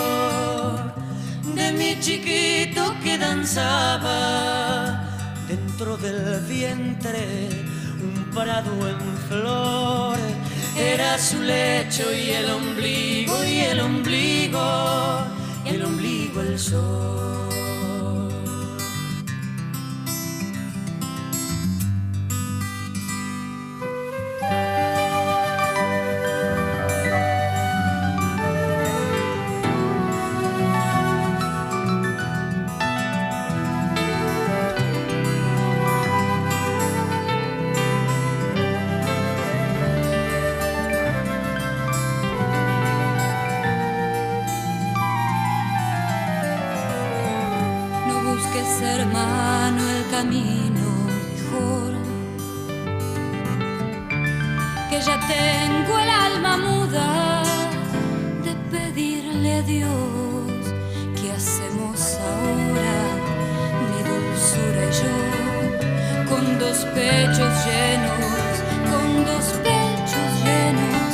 de 1.54 1.72
mi 1.74 2.00
chiquito 2.00 2.96
que 3.04 3.18
danzaba 3.18 5.04
dentro 5.48 5.98
del 5.98 6.40
vientre 6.48 7.50
un 8.02 8.32
prado 8.34 8.72
en 8.88 9.18
flor 9.28 10.18
era 10.78 11.20
su 11.20 11.42
lecho 11.42 12.14
y 12.14 12.30
el 12.32 12.50
ombligo 12.50 13.44
y 13.44 13.60
el 13.60 13.80
ombligo 13.82 15.26
y 15.66 15.70
el 15.70 15.86
ombligo 15.86 16.42
el 16.42 16.58
sol. 16.58 17.73
Pechos 66.86 67.54
llenos, 67.66 68.54
con 68.90 69.26
dos 69.26 69.46
pechos 69.68 70.30
llenos 70.44 71.10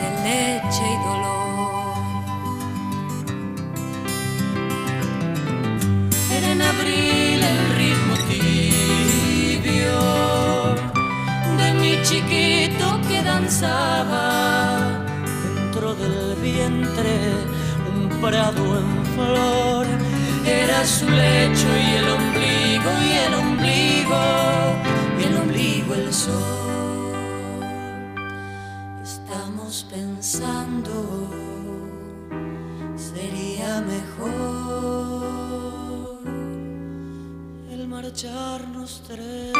de 0.00 0.08
leche 0.26 0.84
y 0.94 0.98
dolor. 1.08 1.94
Era 6.36 6.48
en 6.52 6.62
abril 6.62 7.40
el 7.52 7.60
ritmo 7.80 8.14
tibio 8.28 10.00
de 11.58 11.68
mi 11.80 11.92
chiquito 12.02 12.86
que 13.08 13.22
danzaba 13.22 14.26
dentro 15.56 15.94
del 15.94 16.36
vientre 16.42 17.14
un 17.94 18.08
prado 18.20 18.62
en 18.78 18.90
flor. 19.14 19.86
Era 20.44 20.84
su 20.84 21.08
lecho 21.08 21.41
giorno 38.52 38.86
stretto. 38.86 39.51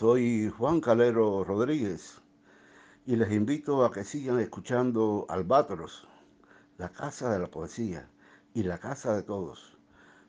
Soy 0.00 0.48
Juan 0.56 0.80
Calero 0.80 1.44
Rodríguez 1.44 2.22
y 3.04 3.16
les 3.16 3.30
invito 3.32 3.84
a 3.84 3.92
que 3.92 4.02
sigan 4.02 4.40
escuchando 4.40 5.26
Albatros, 5.28 6.08
la 6.78 6.88
casa 6.88 7.30
de 7.30 7.38
la 7.38 7.48
poesía 7.48 8.08
y 8.54 8.62
la 8.62 8.78
casa 8.78 9.14
de 9.14 9.22
todos. 9.22 9.76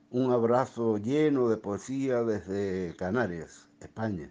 Un 0.09 0.33
abrazo 0.33 0.97
lleno 0.97 1.47
de 1.47 1.55
poesía 1.55 2.21
desde 2.23 2.93
Canarias, 2.97 3.69
España. 3.79 4.29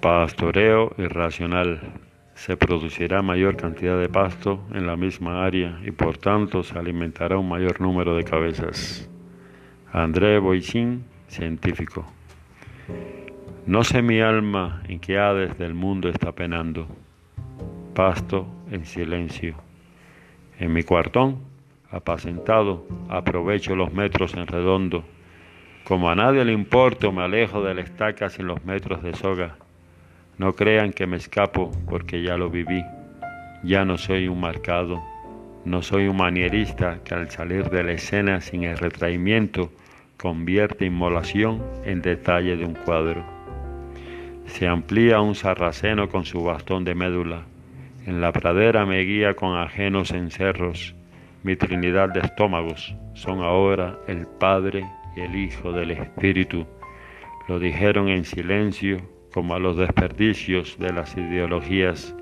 Pastoreo 0.00 0.92
irracional. 0.98 2.03
Se 2.44 2.58
producirá 2.58 3.22
mayor 3.22 3.56
cantidad 3.56 3.98
de 3.98 4.10
pasto 4.10 4.60
en 4.74 4.86
la 4.86 4.96
misma 4.96 5.46
área 5.46 5.80
y 5.82 5.92
por 5.92 6.18
tanto 6.18 6.62
se 6.62 6.78
alimentará 6.78 7.38
un 7.38 7.48
mayor 7.48 7.80
número 7.80 8.14
de 8.16 8.24
cabezas. 8.24 9.08
André 9.90 10.38
Boichin, 10.40 11.06
científico. 11.26 12.04
No 13.64 13.82
sé 13.82 14.02
mi 14.02 14.20
alma 14.20 14.82
en 14.86 15.00
qué 15.00 15.16
hades 15.16 15.56
del 15.56 15.72
mundo 15.72 16.10
está 16.10 16.32
penando. 16.32 16.86
pasto 17.94 18.46
en 18.70 18.84
silencio. 18.84 19.54
En 20.58 20.74
mi 20.74 20.82
cuartón, 20.82 21.38
apacentado, 21.90 22.86
aprovecho 23.08 23.74
los 23.74 23.90
metros 23.94 24.34
en 24.34 24.46
redondo. 24.46 25.02
Como 25.84 26.10
a 26.10 26.14
nadie 26.14 26.44
le 26.44 26.52
importo, 26.52 27.10
me 27.10 27.22
alejo 27.22 27.62
de 27.62 27.72
la 27.72 27.80
estaca 27.80 28.28
sin 28.28 28.48
los 28.48 28.62
metros 28.66 29.02
de 29.02 29.14
soga. 29.14 29.56
No 30.36 30.54
crean 30.54 30.92
que 30.92 31.06
me 31.06 31.16
escapo 31.16 31.70
porque 31.88 32.22
ya 32.22 32.36
lo 32.36 32.50
viví. 32.50 32.82
Ya 33.62 33.84
no 33.84 33.96
soy 33.98 34.28
un 34.28 34.40
marcado, 34.40 35.02
no 35.64 35.80
soy 35.80 36.08
un 36.08 36.16
manierista 36.16 36.98
que 37.04 37.14
al 37.14 37.30
salir 37.30 37.70
de 37.70 37.82
la 37.82 37.92
escena 37.92 38.40
sin 38.40 38.64
el 38.64 38.76
retraimiento 38.76 39.70
convierte 40.18 40.84
inmolación 40.84 41.62
en 41.84 42.02
detalle 42.02 42.56
de 42.56 42.64
un 42.64 42.74
cuadro. 42.74 43.24
Se 44.46 44.66
amplía 44.66 45.20
un 45.20 45.34
sarraceno 45.34 46.08
con 46.08 46.24
su 46.24 46.42
bastón 46.42 46.84
de 46.84 46.94
médula. 46.94 47.44
En 48.06 48.20
la 48.20 48.32
pradera 48.32 48.84
me 48.84 49.00
guía 49.00 49.34
con 49.34 49.56
ajenos 49.56 50.10
encerros. 50.10 50.94
Mi 51.42 51.56
trinidad 51.56 52.10
de 52.10 52.20
estómagos 52.20 52.94
son 53.14 53.40
ahora 53.42 53.98
el 54.06 54.26
Padre 54.26 54.84
y 55.16 55.20
el 55.20 55.34
Hijo 55.36 55.72
del 55.72 55.92
Espíritu. 55.92 56.66
Lo 57.48 57.58
dijeron 57.58 58.08
en 58.08 58.24
silencio 58.24 58.98
como 59.34 59.56
a 59.56 59.58
los 59.58 59.76
desperdicios 59.76 60.78
de 60.78 60.92
las 60.92 61.16
ideologías. 61.16 62.14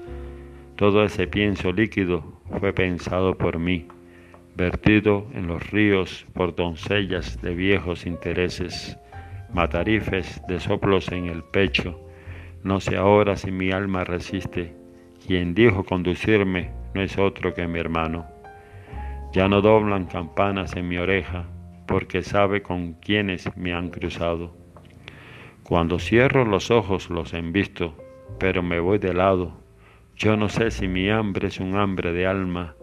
Todo 0.77 1.05
ese 1.05 1.27
pienso 1.27 1.71
líquido 1.71 2.41
fue 2.59 2.73
pensado 2.73 3.37
por 3.37 3.59
mí, 3.59 3.87
vertido 4.57 5.27
en 5.35 5.47
los 5.47 5.71
ríos 5.71 6.25
por 6.33 6.57
doncellas 6.57 7.41
de 7.43 7.55
viejos 7.55 8.07
intereses, 8.07 8.97
matarifes 9.53 10.41
de 10.49 10.59
soplos 10.59 11.13
en 11.13 11.27
el 11.27 11.45
pecho, 11.45 12.01
no 12.65 12.81
sé 12.81 12.97
ahora 12.97 13.37
si 13.37 13.51
mi 13.51 13.73
alma 13.73 14.05
resiste. 14.05 14.73
Quien 15.27 15.53
dijo 15.53 15.85
conducirme 15.85 16.71
no 16.95 17.03
es 17.03 17.19
otro 17.19 17.53
que 17.53 17.67
mi 17.67 17.79
hermano. 17.79 18.25
Ya 19.35 19.49
no 19.49 19.61
doblan 19.61 20.07
campanas 20.07 20.77
en 20.77 20.89
mi 20.89 20.97
oreja, 20.97 21.45
porque 21.87 22.23
sabe 22.23 22.63
con 22.63 22.95
quienes 22.95 23.55
me 23.57 23.75
han 23.75 23.91
cruzado. 23.91 24.62
Cuando 25.73 25.99
cierro 25.99 26.45
los 26.45 26.71
ojos 26.71 27.09
los 27.09 27.33
visto, 27.51 27.97
pero 28.39 28.63
me 28.63 28.79
voy 28.79 28.99
de 28.99 29.15
lado. 29.15 29.55
Yo 30.19 30.37
no 30.37 30.51
sé 30.51 30.71
si 30.71 30.87
mi 30.87 31.09
hambre 31.09 31.49
es 31.49 31.61
un 31.61 31.77
hambre 31.77 32.13
de 32.13 32.27
alma. 32.27 32.75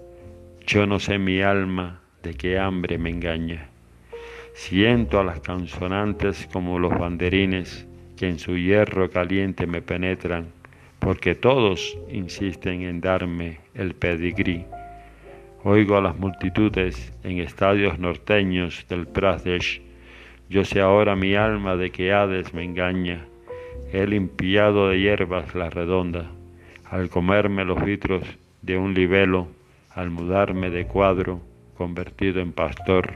Yo 0.65 0.87
no 0.87 0.97
sé 0.97 1.19
mi 1.19 1.39
alma 1.39 2.01
de 2.23 2.33
qué 2.33 2.57
hambre 2.57 2.97
me 2.97 3.11
engaña. 3.11 3.69
Siento 4.55 5.19
a 5.19 5.23
las 5.23 5.39
consonantes 5.41 6.49
como 6.51 6.79
los 6.79 6.97
banderines 6.97 7.87
que 8.17 8.27
en 8.27 8.39
su 8.39 8.57
hierro 8.57 9.11
caliente 9.11 9.67
me 9.67 9.83
penetran, 9.83 10.47
porque 10.97 11.35
todos 11.35 11.95
insisten 12.09 12.81
en 12.81 13.01
darme 13.01 13.59
el 13.75 13.93
pedigrí. 13.93 14.65
Oigo 15.63 15.95
a 15.95 16.01
las 16.01 16.17
multitudes 16.17 17.13
en 17.23 17.37
estadios 17.37 17.99
norteños 17.99 18.83
del 18.89 19.05
Pradesh. 19.05 19.88
Yo 20.49 20.65
sé 20.65 20.81
ahora 20.81 21.15
mi 21.15 21.35
alma 21.35 21.75
de 21.75 21.91
que 21.91 22.11
Hades 22.11 22.53
me 22.53 22.63
engaña. 22.63 23.25
He 23.93 24.05
limpiado 24.07 24.89
de 24.89 24.99
hierbas 24.99 25.55
la 25.55 25.69
redonda, 25.69 26.31
al 26.89 27.09
comerme 27.09 27.65
los 27.65 27.83
vitros 27.83 28.23
de 28.61 28.77
un 28.77 28.93
libelo, 28.93 29.47
al 29.91 30.09
mudarme 30.09 30.69
de 30.69 30.85
cuadro, 30.85 31.39
convertido 31.77 32.41
en 32.41 32.51
pastor, 32.51 33.13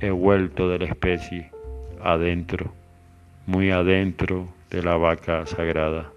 he 0.00 0.10
vuelto 0.10 0.68
de 0.68 0.78
la 0.78 0.84
especie 0.86 1.50
adentro 2.02 2.72
muy 3.46 3.70
adentro 3.70 4.48
de 4.70 4.82
la 4.82 4.96
vaca 4.96 5.46
sagrada. 5.46 6.10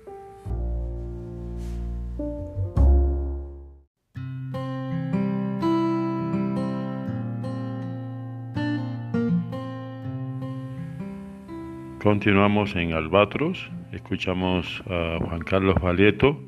Continuamos 12.02 12.78
en 12.78 12.94
Albatros, 12.94 13.70
escuchamos 13.92 14.82
a 14.90 15.18
Juan 15.20 15.42
Carlos 15.42 15.76
Valieto 15.82 16.40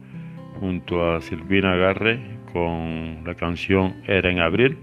junto 0.61 1.11
a 1.11 1.19
Silvina 1.19 1.75
Garre 1.75 2.21
con 2.53 3.23
la 3.25 3.35
canción 3.35 3.95
Era 4.07 4.31
en 4.31 4.39
Abril 4.39 4.77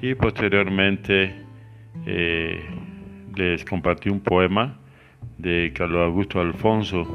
y 0.00 0.14
posteriormente 0.14 1.34
eh, 2.06 2.64
les 3.36 3.62
compartí 3.66 4.08
un 4.08 4.20
poema 4.20 4.78
de 5.36 5.72
Carlos 5.74 6.06
Augusto 6.06 6.40
Alfonso, 6.40 7.06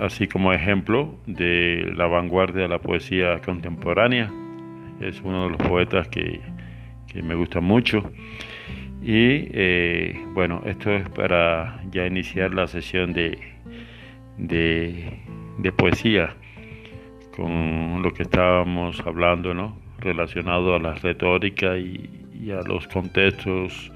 así 0.00 0.26
como 0.26 0.52
ejemplo 0.52 1.14
de 1.26 1.92
la 1.94 2.06
vanguardia 2.06 2.62
de 2.62 2.68
la 2.68 2.80
poesía 2.80 3.40
contemporánea. 3.42 4.28
Es 5.00 5.20
uno 5.22 5.44
de 5.44 5.50
los 5.50 5.68
poetas 5.68 6.08
que, 6.08 6.40
me 7.22 7.34
gusta 7.34 7.60
mucho. 7.60 8.10
Y 9.10 9.48
eh, 9.54 10.22
bueno, 10.34 10.60
esto 10.66 10.92
es 10.92 11.08
para 11.08 11.80
ya 11.90 12.06
iniciar 12.06 12.52
la 12.52 12.66
sesión 12.66 13.14
de, 13.14 13.38
de, 14.36 15.72
poesía 15.72 16.36
con 17.34 18.02
lo 18.02 18.12
que 18.12 18.24
estábamos 18.24 19.00
hablando, 19.06 19.54
¿no? 19.54 19.78
relacionado 19.98 20.74
a 20.74 20.78
la 20.78 20.92
retórica 20.92 21.78
y, 21.78 22.10
y 22.38 22.50
a 22.50 22.60
los 22.60 22.86
contextos 22.88 23.90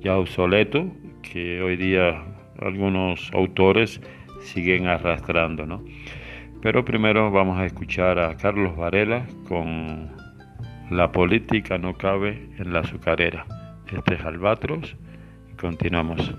ya 0.00 0.16
obsoletos 0.16 0.86
que 1.22 1.60
hoy 1.60 1.74
día 1.74 2.22
algunos 2.60 3.32
autores 3.34 4.00
siguen 4.42 4.86
arrastrando. 4.86 5.66
¿no? 5.66 5.82
Pero 6.60 6.84
primero 6.84 7.32
vamos 7.32 7.58
a 7.58 7.66
escuchar 7.66 8.20
a 8.20 8.36
Carlos 8.36 8.76
Varela 8.76 9.26
con 9.48 10.12
La 10.88 11.10
política 11.10 11.78
no 11.78 11.94
cabe 11.94 12.48
en 12.58 12.72
la 12.72 12.78
azucarera. 12.78 13.44
Este 13.92 14.14
es 14.14 14.24
Albatros 14.24 14.96
y 15.52 15.56
continuamos. 15.56 16.34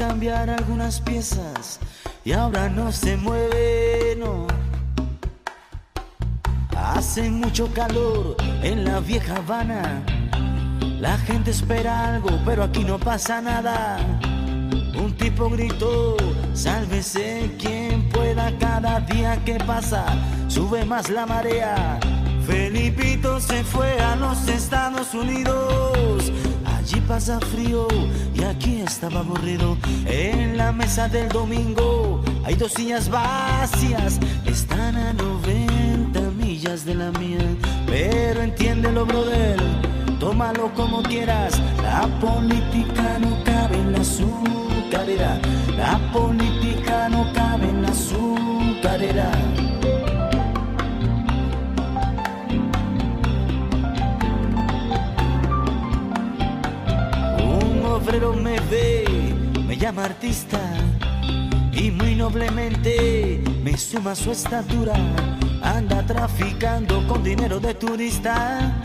Cambiar 0.00 0.48
algunas 0.48 0.98
piezas 0.98 1.78
y 2.24 2.32
ahora 2.32 2.70
no 2.70 2.90
se 2.90 3.18
mueve, 3.18 4.16
no. 4.18 4.46
Hace 6.74 7.28
mucho 7.28 7.70
calor 7.74 8.34
en 8.62 8.86
la 8.86 9.00
vieja 9.00 9.36
Habana. 9.36 10.02
La 11.00 11.18
gente 11.18 11.50
espera 11.50 12.14
algo, 12.14 12.30
pero 12.46 12.62
aquí 12.62 12.82
no 12.82 12.98
pasa 12.98 13.42
nada. 13.42 13.98
Un 14.98 15.14
tipo 15.18 15.50
gritó, 15.50 16.16
sálvese 16.54 17.54
quien 17.58 18.08
pueda 18.08 18.56
cada 18.58 19.00
día 19.00 19.44
que 19.44 19.56
pasa, 19.56 20.06
sube 20.48 20.82
más 20.86 21.10
la 21.10 21.26
marea. 21.26 22.00
Felipito 22.46 23.38
se 23.38 23.62
fue 23.64 24.00
a 24.00 24.16
los 24.16 24.48
Estados 24.48 25.12
Unidos 25.12 26.32
pasa 27.10 27.40
frío 27.40 27.88
y 28.32 28.44
aquí 28.44 28.82
estaba 28.82 29.18
aburrido. 29.18 29.76
En 30.06 30.56
la 30.56 30.70
mesa 30.70 31.08
del 31.08 31.28
domingo 31.28 32.22
hay 32.44 32.54
dos 32.54 32.72
sillas 32.72 33.10
vacías. 33.10 34.20
Están 34.46 34.94
a 34.94 35.12
90 35.14 36.20
millas 36.38 36.84
de 36.84 36.94
la 36.94 37.10
mía. 37.10 37.44
Pero 37.88 38.42
entiéndelo, 38.42 39.04
brother. 39.06 39.56
Tómalo 40.20 40.72
como 40.74 41.02
quieras. 41.02 41.60
La 41.82 42.06
política 42.20 43.18
no 43.18 43.42
cabe 43.42 43.74
en 43.74 43.90
la 43.90 44.00
azucarera. 44.02 45.40
La 45.76 45.98
política 46.12 47.08
no 47.08 47.32
cabe 47.32 47.70
en 47.70 47.82
la 47.82 47.88
azucarera. 47.88 49.32
Obrero 58.02 58.32
me 58.32 58.58
ve, 58.70 59.04
me 59.66 59.76
llama 59.76 60.04
artista 60.04 60.58
y 61.72 61.90
muy 61.90 62.14
noblemente 62.14 63.42
me 63.62 63.76
suma 63.76 64.14
su 64.14 64.32
estatura. 64.32 64.94
Anda 65.62 66.04
traficando 66.06 67.06
con 67.06 67.22
dinero 67.22 67.60
de 67.60 67.74
turista. 67.74 68.80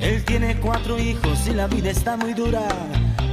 Él 0.00 0.24
tiene 0.24 0.56
cuatro 0.60 0.98
hijos 0.98 1.46
y 1.48 1.54
la 1.54 1.66
vida 1.66 1.90
está 1.90 2.16
muy 2.16 2.34
dura. 2.34 2.68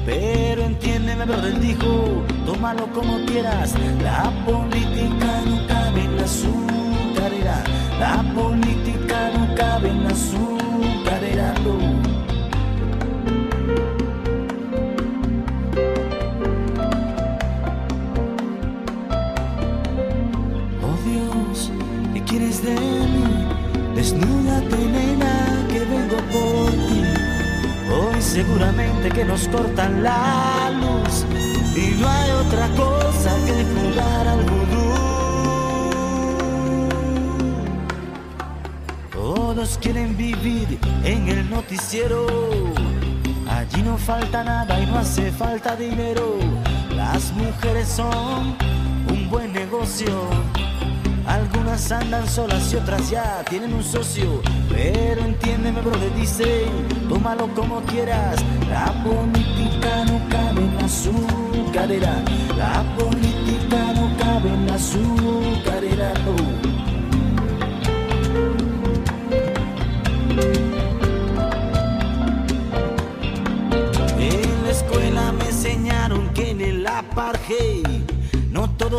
Pero 0.05 0.63
entiéndeme, 0.63 1.25
brother, 1.25 1.59
dijo, 1.59 2.23
tómalo 2.45 2.87
como 2.93 3.23
quieras. 3.25 3.73
La 4.01 4.31
política 4.45 5.41
no 5.45 5.67
cabe 5.67 6.01
en 6.01 6.17
la 6.17 6.23
azucarera. 6.23 7.63
La 7.99 8.23
política 8.33 9.31
no 9.37 9.55
cabe 9.55 9.89
en 9.89 10.03
la 10.03 10.09
azucarera. 10.09 11.53
no. 11.63 12.12
De 22.63 22.75
mí? 22.75 23.93
Desnúdate, 23.95 24.77
nena, 24.77 25.67
que 25.69 25.79
vengo 25.79 26.17
por 26.33 26.71
ti. 26.87 27.03
Hoy 27.91 28.21
seguramente 28.21 29.09
que 29.09 29.25
nos 29.25 29.47
cortan 29.49 30.01
la 30.01 30.71
luz 30.81 31.25
y 31.75 31.95
no 31.99 32.07
hay 32.07 32.31
otra 32.31 32.67
cosa 32.69 33.31
que 33.45 33.65
jugar 33.73 34.27
al 34.27 34.43
vudú. 34.45 34.63
Todos 39.11 39.77
quieren 39.79 40.15
vivir 40.17 40.79
en 41.03 41.27
el 41.27 41.49
noticiero. 41.49 42.25
Allí 43.47 43.81
no 43.83 43.97
falta 43.97 44.43
nada 44.43 44.79
y 44.81 44.85
no 44.85 44.99
hace 44.99 45.31
falta 45.31 45.75
dinero. 45.75 46.37
Las 46.95 47.31
mujeres 47.33 47.87
son 47.87 48.55
un 49.09 49.29
buen 49.29 49.53
negocio. 49.53 50.27
Andan 51.73 52.29
solas 52.29 52.71
y 52.71 52.75
otras 52.75 53.09
ya 53.09 53.43
tienen 53.49 53.73
un 53.73 53.83
socio. 53.83 54.43
Pero 54.69 55.25
entiéndeme, 55.25 55.81
brother, 55.81 56.13
dice, 56.13 56.65
tómalo 57.09 57.47
como 57.55 57.81
quieras. 57.81 58.35
La 58.69 58.93
política 59.03 60.05
no 60.05 60.21
cabe 60.29 60.61
en 60.61 60.75
la 60.77 60.85
azucarera. 60.85 62.23
La 62.55 62.83
política 62.95 63.91
no 63.95 64.15
cabe 64.19 64.49
en 64.49 64.67
la 64.67 64.75
azucarera, 64.75 66.13
no. 66.25 66.35
En 74.19 74.63
la 74.63 74.69
escuela 74.69 75.31
me 75.31 75.45
enseñaron 75.45 76.29
que 76.35 76.51
en 76.51 76.61
el 76.61 76.85
apartheid 76.85 77.82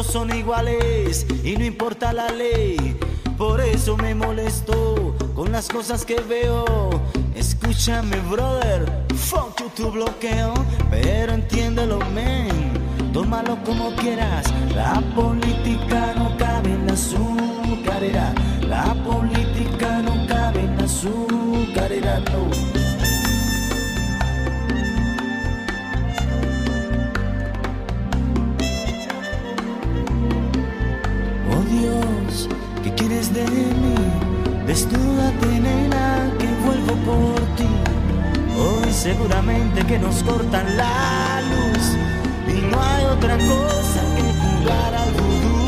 son 0.05 0.35
iguales 0.35 1.27
y 1.43 1.57
no 1.57 1.65
importa 1.65 2.13
la 2.13 2.29
ley. 2.29 2.97
Por 3.37 3.61
eso 3.61 3.97
me 3.97 4.15
molesto 4.15 5.17
con 5.35 5.51
las 5.51 5.69
cosas 5.69 6.05
que 6.05 6.21
veo. 6.21 6.89
Escúchame, 7.35 8.17
brother, 8.31 9.07
fuck 9.15 9.59
you 9.61 9.69
tu 9.75 9.91
bloqueo, 9.91 10.55
pero 10.91 11.33
entiéndelo, 11.33 11.99
men. 12.15 12.73
Tómalo 13.13 13.57
como 13.65 13.95
quieras. 13.97 14.47
La 14.75 15.01
política 15.15 16.15
no 16.17 16.37
cabe 16.37 16.71
en 16.73 16.87
la 16.87 16.93
azucarera. 16.93 18.35
Desnúdate, 34.95 35.47
nena, 35.61 36.31
que 36.39 36.47
vuelvo 36.65 36.95
por 37.05 37.41
ti. 37.57 37.67
Hoy 38.57 38.93
seguramente 38.93 39.85
que 39.85 39.99
nos 39.99 40.23
cortan 40.23 40.77
la 40.77 41.41
luz 41.51 41.97
y 42.47 42.61
no 42.71 42.81
hay 42.81 43.05
otra 43.07 43.37
cosa 43.37 44.01
que 44.17 44.23
jugar 44.43 44.95
al 44.95 45.11
vudú. 45.13 45.65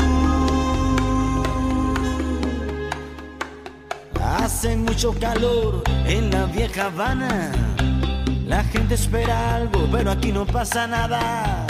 Hace 4.23 4.77
mucho 4.77 5.13
calor 5.19 5.83
en 6.05 6.31
la 6.31 6.45
vieja 6.45 6.85
Habana. 6.85 7.51
La 8.45 8.63
gente 8.63 8.95
espera 8.95 9.55
algo, 9.55 9.89
pero 9.91 10.11
aquí 10.11 10.31
no 10.31 10.45
pasa 10.45 10.87
nada. 10.87 11.67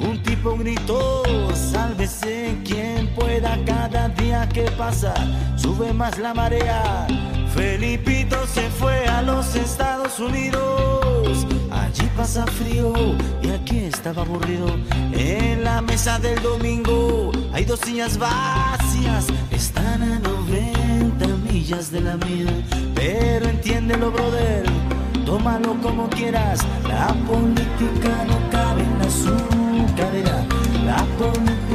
Un 0.00 0.22
tipo 0.22 0.56
gritó, 0.56 1.22
sálvese 1.54 2.56
quien 2.64 2.87
pueda 3.18 3.58
cada 3.64 4.08
día 4.08 4.48
que 4.48 4.70
pasa, 4.72 5.14
sube 5.56 5.92
más 5.92 6.18
la 6.18 6.34
marea. 6.34 7.06
Felipito 7.54 8.36
se 8.46 8.68
fue 8.70 9.06
a 9.06 9.22
los 9.22 9.54
Estados 9.56 10.20
Unidos, 10.20 11.46
allí 11.70 12.08
pasa 12.16 12.46
frío 12.46 12.92
y 13.42 13.50
aquí 13.50 13.78
estaba 13.80 14.22
aburrido. 14.22 14.68
En 15.12 15.64
la 15.64 15.80
mesa 15.80 16.18
del 16.18 16.40
domingo 16.42 17.32
hay 17.52 17.64
dos 17.64 17.80
sillas 17.80 18.18
vacías, 18.18 19.26
están 19.50 20.02
a 20.02 20.18
90 20.18 21.26
millas 21.50 21.90
de 21.90 22.00
la 22.00 22.16
mía, 22.16 22.52
pero 22.94 23.48
entiéndelo, 23.48 24.10
brother. 24.10 24.64
Tómalo 25.24 25.74
como 25.82 26.08
quieras, 26.08 26.60
la 26.88 27.08
política 27.28 28.24
no 28.26 28.50
cabe 28.50 28.82
en 28.82 28.98
la 28.98 29.06
azucarera. 29.06 30.44
La 30.86 31.04
política 31.18 31.67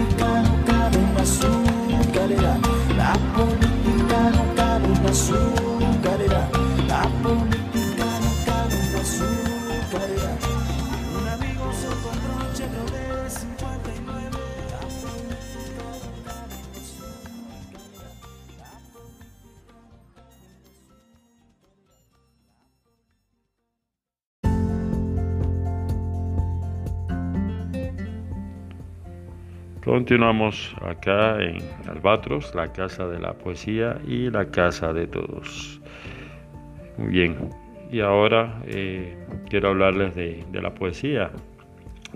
Continuamos 30.03 30.75
acá 30.81 31.41
en 31.41 31.59
Albatros, 31.87 32.53
la 32.53 32.73
casa 32.73 33.07
de 33.07 33.21
la 33.21 33.35
poesía 33.35 34.01
y 34.05 34.29
la 34.29 34.51
casa 34.51 34.91
de 34.91 35.07
todos. 35.07 35.79
Muy 36.97 37.07
bien, 37.07 37.37
y 37.89 38.01
ahora 38.01 38.61
eh, 38.67 39.15
quiero 39.49 39.69
hablarles 39.69 40.13
de, 40.13 40.43
de 40.51 40.61
la 40.61 40.73
poesía, 40.73 41.31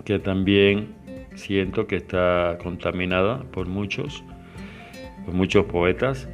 que 0.04 0.18
también 0.18 0.96
siento 1.34 1.86
que 1.86 1.96
está 1.96 2.58
contaminada 2.62 3.38
por 3.52 3.68
muchos, 3.68 4.22
por 5.24 5.32
muchos 5.32 5.64
poetas 5.64 6.28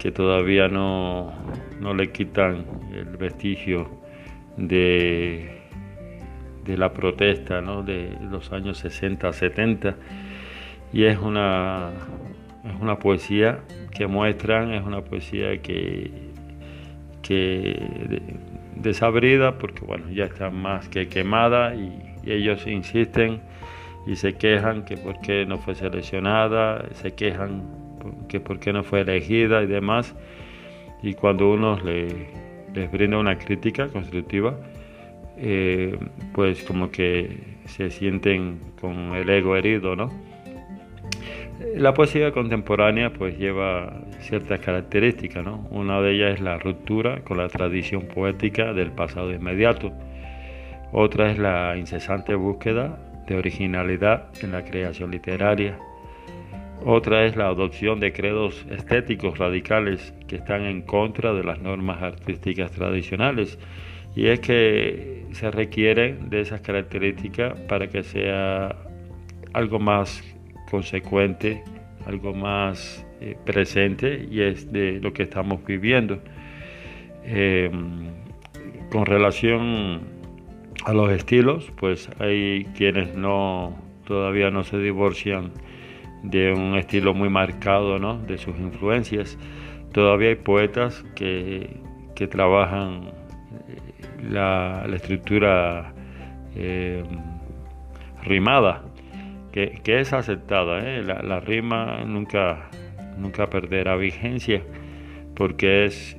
que 0.00 0.10
todavía 0.10 0.66
no, 0.66 1.32
no 1.78 1.94
le 1.94 2.10
quitan 2.10 2.66
el 2.92 3.16
vestigio 3.18 3.88
de, 4.56 5.48
de 6.64 6.76
la 6.76 6.92
protesta 6.92 7.60
¿no? 7.60 7.84
de 7.84 8.18
los 8.32 8.50
años 8.50 8.78
60, 8.78 9.32
70 9.32 9.96
y 10.92 11.04
es 11.04 11.18
una, 11.18 11.90
es 12.64 12.80
una 12.80 12.98
poesía 12.98 13.60
que 13.90 14.06
muestran, 14.06 14.72
es 14.72 14.84
una 14.84 15.00
poesía 15.02 15.60
que, 15.62 16.10
que 17.22 17.76
de- 18.08 18.22
desabrida 18.76 19.58
porque 19.58 19.84
bueno, 19.84 20.10
ya 20.10 20.24
está 20.24 20.50
más 20.50 20.88
que 20.88 21.08
quemada 21.08 21.74
y, 21.74 22.08
ellos 22.24 22.68
insisten 22.68 23.40
y 24.06 24.14
se 24.14 24.34
quejan 24.34 24.84
que 24.84 24.96
por 24.96 25.20
qué 25.22 25.44
no 25.44 25.58
fue 25.58 25.74
seleccionada, 25.74 26.84
se 26.92 27.14
quejan 27.14 27.64
que 28.28 28.38
por 28.38 28.60
qué 28.60 28.72
no 28.72 28.84
fue 28.84 29.00
elegida 29.00 29.60
y 29.62 29.66
demás. 29.66 30.14
Y 31.02 31.14
cuando 31.14 31.50
uno 31.50 31.78
le- 31.80 32.28
les 32.74 32.90
brinda 32.92 33.18
una 33.18 33.36
crítica 33.38 33.88
constructiva, 33.88 34.56
eh, 35.36 35.98
pues 36.32 36.62
como 36.62 36.90
que 36.92 37.38
se 37.64 37.90
sienten 37.90 38.60
con 38.80 39.14
el 39.16 39.28
ego 39.28 39.56
herido, 39.56 39.96
¿no? 39.96 40.08
La 41.76 41.94
poesía 41.94 42.32
contemporánea 42.32 43.12
pues 43.12 43.38
lleva 43.38 44.02
ciertas 44.20 44.60
características, 44.60 45.44
¿no? 45.44 45.66
Una 45.70 46.00
de 46.00 46.12
ellas 46.12 46.34
es 46.34 46.40
la 46.40 46.58
ruptura 46.58 47.22
con 47.22 47.38
la 47.38 47.48
tradición 47.48 48.08
poética 48.08 48.72
del 48.72 48.90
pasado 48.90 49.32
inmediato. 49.32 49.92
Otra 50.92 51.30
es 51.30 51.38
la 51.38 51.76
incesante 51.76 52.34
búsqueda 52.34 52.98
de 53.26 53.36
originalidad 53.36 54.28
en 54.42 54.52
la 54.52 54.64
creación 54.64 55.10
literaria. 55.10 55.78
Otra 56.84 57.24
es 57.24 57.36
la 57.36 57.46
adopción 57.46 58.00
de 58.00 58.12
credos 58.12 58.66
estéticos 58.70 59.38
radicales 59.38 60.12
que 60.26 60.36
están 60.36 60.62
en 60.62 60.82
contra 60.82 61.32
de 61.32 61.44
las 61.44 61.60
normas 61.60 62.02
artísticas 62.02 62.72
tradicionales. 62.72 63.58
Y 64.14 64.26
es 64.26 64.40
que 64.40 65.26
se 65.30 65.50
requiere 65.50 66.16
de 66.28 66.40
esas 66.40 66.60
características 66.60 67.58
para 67.60 67.88
que 67.88 68.02
sea 68.02 68.76
algo 69.54 69.78
más 69.78 70.22
consecuente, 70.72 71.62
algo 72.06 72.32
más 72.34 73.06
eh, 73.20 73.36
presente 73.44 74.26
y 74.28 74.40
es 74.40 74.72
de 74.72 74.98
lo 75.00 75.12
que 75.12 75.22
estamos 75.22 75.64
viviendo. 75.64 76.18
Eh, 77.24 77.70
con 78.90 79.06
relación 79.06 80.00
a 80.84 80.92
los 80.92 81.12
estilos, 81.12 81.70
pues 81.76 82.08
hay 82.18 82.64
quienes 82.76 83.14
no 83.14 83.76
todavía 84.06 84.50
no 84.50 84.64
se 84.64 84.78
divorcian 84.78 85.52
de 86.22 86.52
un 86.52 86.76
estilo 86.76 87.14
muy 87.14 87.28
marcado, 87.28 87.98
¿no? 87.98 88.18
de 88.18 88.38
sus 88.38 88.58
influencias. 88.58 89.38
Todavía 89.92 90.30
hay 90.30 90.36
poetas 90.36 91.04
que, 91.14 91.76
que 92.14 92.26
trabajan 92.26 93.10
eh, 93.68 94.30
la, 94.30 94.86
estructura 94.92 95.92
eh, 96.56 97.04
rimada, 98.22 98.82
que, 99.52 100.00
es 100.00 100.12
aceptada. 100.12 100.80
¿eh? 100.80 101.02
La, 101.02 101.40
rima 101.40 102.02
nunca, 102.06 102.70
nunca 103.18 103.48
perderá 103.48 103.96
vigencia 103.96 104.62
porque 105.34 105.84
es, 105.84 106.16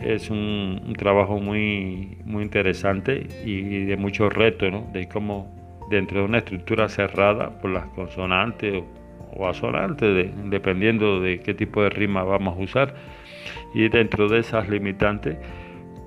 es 0.00 0.30
un, 0.30 0.94
trabajo 0.96 1.40
muy, 1.40 2.18
muy 2.24 2.42
interesante 2.42 3.26
y 3.44 3.84
de 3.84 3.96
mucho 3.96 4.28
reto, 4.28 4.70
¿no? 4.70 4.88
de 4.92 5.08
cómo 5.08 5.58
dentro 5.90 6.20
de 6.20 6.24
una 6.26 6.38
estructura 6.38 6.88
cerrada 6.88 7.58
por 7.60 7.70
las 7.70 7.86
consonantes 7.88 8.82
o, 9.34 9.48
asonantes, 9.48 10.14
de, 10.14 10.32
dependiendo 10.50 11.20
de 11.20 11.40
qué 11.40 11.54
tipo 11.54 11.82
de 11.82 11.90
rima 11.90 12.22
vamos 12.22 12.58
a 12.58 12.60
usar, 12.60 12.94
y 13.74 13.88
dentro 13.88 14.28
de 14.28 14.40
esas 14.40 14.68
limitantes, 14.68 15.36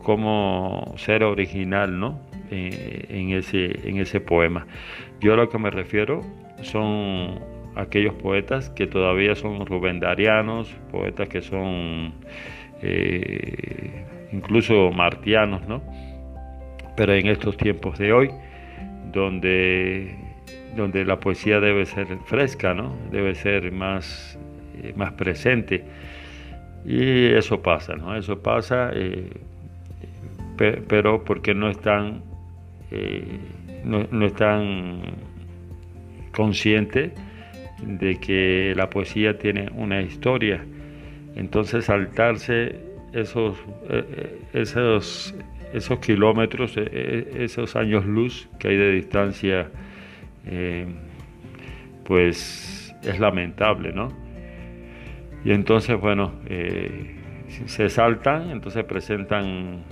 cómo 0.04 0.94
ser 0.98 1.24
original, 1.24 2.00
¿no? 2.00 2.20
Eh, 2.50 3.06
en, 3.08 3.30
ese, 3.30 3.88
en 3.88 3.98
ese 3.98 4.20
poema. 4.20 4.68
Yo 5.22 5.34
a 5.34 5.36
lo 5.38 5.50
que 5.50 5.58
me 5.58 5.70
refiero 5.70 6.22
son 6.62 7.40
aquellos 7.76 8.14
poetas 8.16 8.70
que 8.70 8.88
todavía 8.88 9.36
son 9.36 9.66
rubendarianos, 9.66 10.68
poetas 10.92 11.30
que 11.30 11.42
son 11.42 12.14
eh, 12.82 14.06
incluso 14.32 14.92
martianos, 14.92 15.68
¿no? 15.68 15.82
Pero 16.96 17.14
en 17.14 17.28
estos 17.28 17.58
tiempos 17.58 17.98
de 17.98 18.14
hoy, 18.14 18.32
donde, 19.12 20.16
donde 20.76 21.06
la 21.06 21.20
poesía 21.20 21.60
debe 21.60 21.86
ser 21.86 22.08
fresca, 22.26 22.74
¿no? 22.74 22.96
Debe 23.12 23.36
ser 23.36 23.72
más, 23.72 24.38
eh, 24.82 24.94
más 24.96 25.14
presente. 25.14 25.86
Y 26.86 27.26
eso 27.28 27.62
pasa, 27.62 27.96
¿no? 27.96 28.16
Eso 28.16 28.42
pasa, 28.42 28.92
eh, 28.94 29.30
pe 30.58 30.82
pero 30.88 31.24
porque 31.24 31.54
no 31.54 31.70
están, 31.70 32.24
eh, 32.90 33.38
no, 33.84 34.08
no, 34.12 34.26
están 34.26 35.02
conscientes 36.36 37.12
de 37.82 38.20
que 38.20 38.74
la 38.76 38.90
poesía 38.90 39.38
tiene 39.38 39.70
una 39.76 40.02
historia. 40.02 40.64
Entonces 41.36 41.86
saltarse 41.86 42.76
esos, 43.14 43.58
eh, 43.90 44.40
esos, 44.54 45.36
esos 45.74 46.00
kilómetros, 46.00 46.76
esos 46.78 47.76
años 47.76 48.06
luz 48.06 48.50
que 48.60 48.70
hay 48.70 48.78
de 48.78 48.92
distancia, 48.92 49.70
pues 52.04 52.94
es 53.04 53.20
lamentable, 53.20 53.94
¿no? 53.94 54.10
Y 55.44 55.52
entonces, 55.52 56.00
bueno, 56.00 56.34
eh, 56.48 57.16
se 57.66 57.90
saltan, 57.90 58.52
entonces 58.52 58.84
presentan 58.84 59.84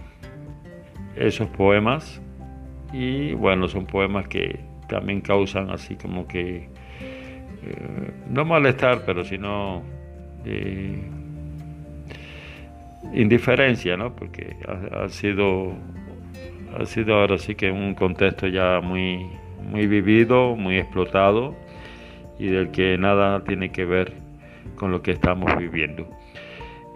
esos 1.15 1.47
poemas 1.49 2.21
y 2.91 3.33
bueno, 3.33 3.67
son 3.67 3.85
poemas 3.85 4.27
que 4.27 4.59
también 4.87 5.21
causan 5.21 5.69
así 5.69 5.95
como 5.95 6.27
que, 6.27 6.67
eh, 7.63 8.11
no 8.29 8.45
malestar, 8.45 9.03
pero 9.05 9.23
sino 9.23 9.83
eh, 10.45 10.99
indiferencia, 13.13 13.97
¿no? 13.97 14.15
Porque 14.15 14.55
ha, 14.67 15.03
ha, 15.03 15.09
sido, 15.09 15.73
ha 16.79 16.85
sido 16.85 17.15
ahora 17.15 17.37
sí 17.37 17.55
que 17.55 17.71
un 17.71 17.93
contexto 17.93 18.47
ya 18.47 18.81
muy, 18.81 19.27
muy 19.69 19.87
vivido, 19.87 20.55
muy 20.55 20.77
explotado 20.77 21.55
y 22.39 22.47
del 22.47 22.71
que 22.71 22.97
nada 22.97 23.43
tiene 23.43 23.71
que 23.71 23.85
ver 23.85 24.13
con 24.75 24.91
lo 24.91 25.01
que 25.01 25.11
estamos 25.11 25.55
viviendo. 25.57 26.07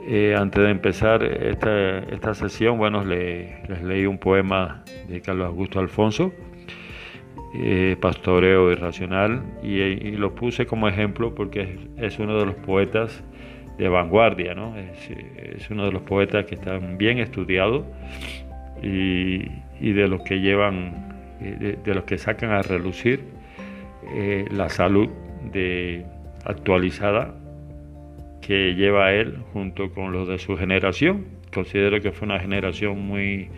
Eh, 0.05 0.35
antes 0.37 0.61
de 0.61 0.69
empezar 0.69 1.23
esta, 1.23 1.99
esta 1.99 2.33
sesión, 2.33 2.77
bueno, 2.77 3.05
le, 3.05 3.63
les 3.69 3.81
leí 3.83 4.05
un 4.05 4.17
poema 4.17 4.83
de 5.07 5.21
Carlos 5.21 5.47
Augusto 5.47 5.79
Alfonso, 5.79 6.33
eh, 7.55 7.95
Pastoreo 8.01 8.71
Irracional, 8.71 9.43
y, 9.63 9.79
y, 9.79 10.11
lo 10.17 10.35
puse 10.35 10.65
como 10.65 10.89
ejemplo 10.89 11.33
porque 11.33 11.77
es, 11.97 12.19
uno 12.19 12.37
de 12.37 12.45
los 12.45 12.55
poetas 12.55 13.23
de 13.77 13.87
vanguardia, 13.87 14.53
¿no? 14.53 14.75
es, 14.77 15.69
uno 15.69 15.85
de 15.85 15.93
los 15.93 16.01
poetas 16.01 16.45
que 16.45 16.55
están 16.55 16.97
bien 16.97 17.19
estudiados 17.19 17.85
y, 18.81 19.39
de 19.79 20.07
los 20.09 20.21
que 20.23 20.41
llevan, 20.41 21.37
eh, 21.39 21.77
de, 21.81 21.95
los 21.95 22.03
que 22.03 22.17
sacan 22.17 22.51
a 22.51 22.61
relucir 22.61 23.21
la 24.51 24.69
salud 24.69 25.09
de, 25.51 26.05
actualizada 26.45 27.33
que 28.45 28.75
lleva 28.75 29.13
él 29.13 29.37
junto 29.53 29.91
con 29.91 30.11
los 30.11 30.27
de 30.27 30.37
su 30.37 30.57
generación. 30.57 31.25
Considero 31.53 32.01
que 32.01 32.11
fue 32.11 32.25
una 32.25 32.39
generación 32.39 32.99
muy, 32.99 33.49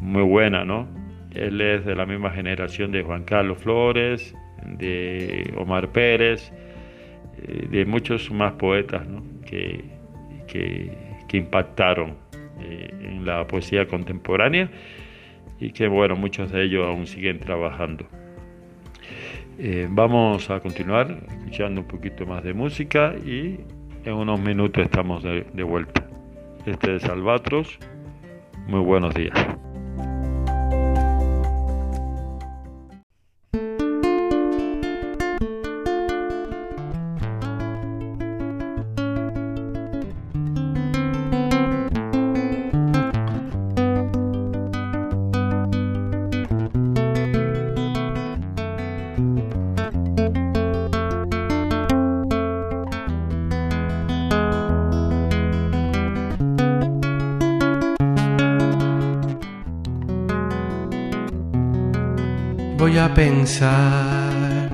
muy 0.00 0.22
buena, 0.22 0.64
¿no? 0.64 0.88
Él 1.34 1.60
es 1.60 1.84
de 1.84 1.94
la 1.94 2.06
misma 2.06 2.30
generación 2.30 2.92
de 2.92 3.02
Juan 3.02 3.24
Carlos 3.24 3.58
Flores, 3.58 4.34
de 4.66 5.52
Omar 5.56 5.90
Pérez, 5.90 6.52
eh, 7.42 7.66
de 7.70 7.84
muchos 7.84 8.30
más 8.30 8.52
poetas 8.52 9.06
que, 9.46 9.84
que, 10.46 10.90
impactaron 11.32 12.14
eh, 12.60 12.94
en 13.00 13.26
la 13.26 13.44
poesía 13.48 13.88
contemporánea 13.88 14.70
y 15.58 15.72
que, 15.72 15.88
bueno, 15.88 16.14
muchos 16.14 16.52
de 16.52 16.62
ellos 16.62 16.86
aún 16.86 17.08
siguen 17.08 17.40
trabajando. 17.40 18.06
Eh, 19.58 19.88
vamos 19.90 20.48
a 20.50 20.60
continuar 20.60 21.24
escuchando 21.28 21.80
un 21.80 21.88
poquito 21.88 22.24
más 22.24 22.44
de 22.44 22.54
música 22.54 23.16
y 23.26 23.58
en 24.04 24.14
unos 24.14 24.40
minutos 24.40 24.84
estamos 24.84 25.22
de, 25.22 25.62
vuelta. 25.62 26.06
Este 26.66 26.96
es 26.96 27.04
Albatros. 27.04 27.78
Muy 28.66 28.80
buenos 28.80 29.14
días. 29.14 29.34
Voy 62.86 62.98
a 62.98 63.08
pensar 63.14 64.68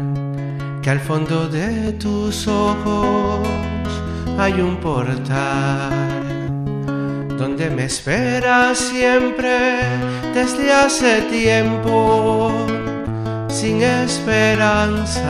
que 0.82 0.90
al 0.90 0.98
fondo 0.98 1.46
de 1.46 1.92
tus 1.92 2.48
ojos 2.48 3.46
hay 4.36 4.54
un 4.54 4.78
portal 4.78 5.92
donde 7.38 7.70
me 7.70 7.84
esperas 7.84 8.78
siempre 8.78 9.78
desde 10.34 10.72
hace 10.72 11.22
tiempo 11.30 12.50
sin 13.46 13.80
esperanza 13.80 15.28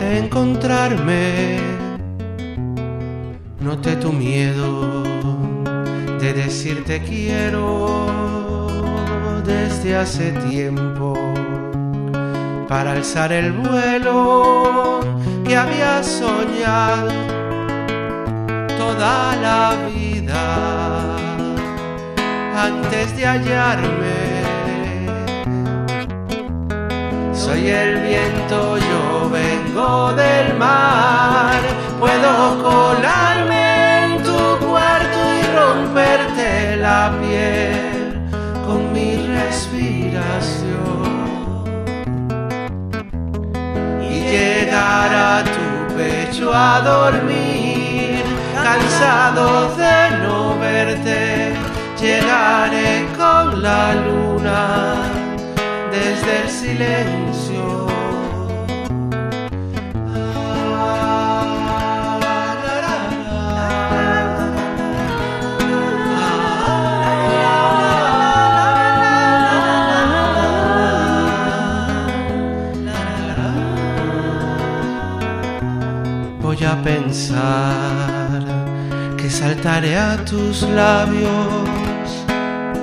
de 0.00 0.18
encontrarme. 0.18 1.60
Noté 3.60 3.94
tu 3.94 4.12
miedo 4.12 5.04
de 6.18 6.32
decirte 6.32 7.00
quiero 7.00 8.11
desde 9.44 9.96
hace 9.96 10.32
tiempo 10.50 11.14
para 12.68 12.92
alzar 12.92 13.32
el 13.32 13.52
vuelo 13.52 15.00
que 15.44 15.56
había 15.56 16.02
soñado 16.02 17.10
toda 18.78 19.36
la 19.36 19.74
vida 19.94 21.16
antes 22.56 23.16
de 23.16 23.26
hallarme. 23.26 24.32
Soy 27.34 27.68
el 27.68 28.00
viento, 28.00 28.78
yo 28.78 29.30
vengo 29.30 30.12
del 30.12 30.56
mar, 30.56 31.60
puedo 31.98 32.62
colarme 32.62 34.04
en 34.04 34.22
tu 34.22 34.66
cuarto 34.66 35.18
y 35.38 35.42
romperte 35.56 36.31
y 44.02 44.20
llegar 44.30 45.14
a 45.14 45.44
tu 45.44 45.94
pecho 45.96 46.52
a 46.52 46.80
dormir, 46.80 48.22
cansado 48.54 49.74
de 49.76 50.18
no 50.22 50.58
verte, 50.58 51.54
llegaré 51.98 53.06
con 53.16 53.62
la 53.62 53.94
luna 53.94 54.96
desde 55.90 56.42
el 56.42 56.48
silencio 56.50 57.31
pensar 77.12 78.42
que 79.18 79.28
saltaré 79.28 79.98
a 79.98 80.16
tus 80.24 80.62
labios 80.62 82.08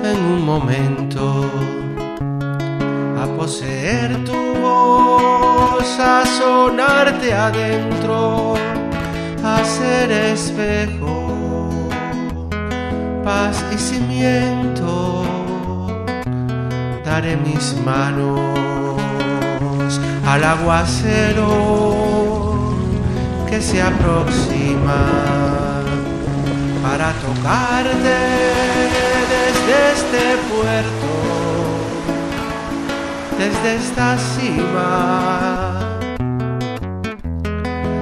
en 0.04 0.18
un 0.34 0.44
momento 0.46 1.50
a 3.20 3.26
poseer 3.36 4.24
tu 4.24 4.40
voz, 4.62 5.98
a 5.98 6.24
sonarte 6.38 7.34
adentro, 7.34 8.54
a 9.42 9.64
ser 9.64 10.12
espejo, 10.12 11.88
paz 13.24 13.64
y 13.74 13.78
cimiento. 13.78 15.24
Daré 17.04 17.36
mis 17.36 17.76
manos 17.84 18.60
al 20.24 20.44
aguacero 20.44 22.09
se 23.60 23.82
aproxima 23.82 25.02
para 26.82 27.12
tocarte 27.20 28.18
desde 29.34 29.74
este 29.92 30.24
puerto, 30.50 31.10
desde 33.38 33.68
esta 33.76 34.16
cima. 34.16 35.78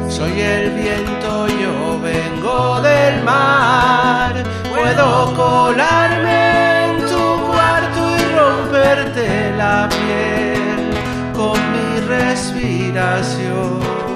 Soy 0.08 0.40
el 0.40 0.70
viento, 0.70 1.48
yo 1.48 2.00
vengo 2.02 2.80
del 2.80 3.24
mar, 3.24 4.34
puedo 4.70 5.34
colarme 5.34 6.86
en 6.86 7.00
tu 7.00 7.46
cuarto 7.50 8.00
y 8.16 8.18
romperte 8.36 9.26
la 9.56 9.88
piel 9.88 10.92
con 11.34 11.58
mi 11.72 11.98
respiración. 12.06 14.07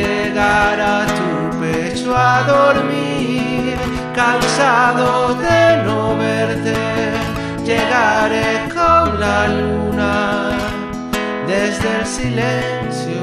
Llegar 0.00 0.80
a 0.80 1.06
tu 1.06 1.60
pecho 1.60 2.16
a 2.16 2.42
dormir, 2.42 3.76
cansado 4.14 5.34
de 5.34 5.82
no 5.84 6.16
verte, 6.16 6.74
llegaré 7.64 8.68
con 8.68 9.20
la 9.20 9.48
luna 9.48 10.50
desde 11.46 11.88
el 12.00 12.06
silencio. 12.06 13.22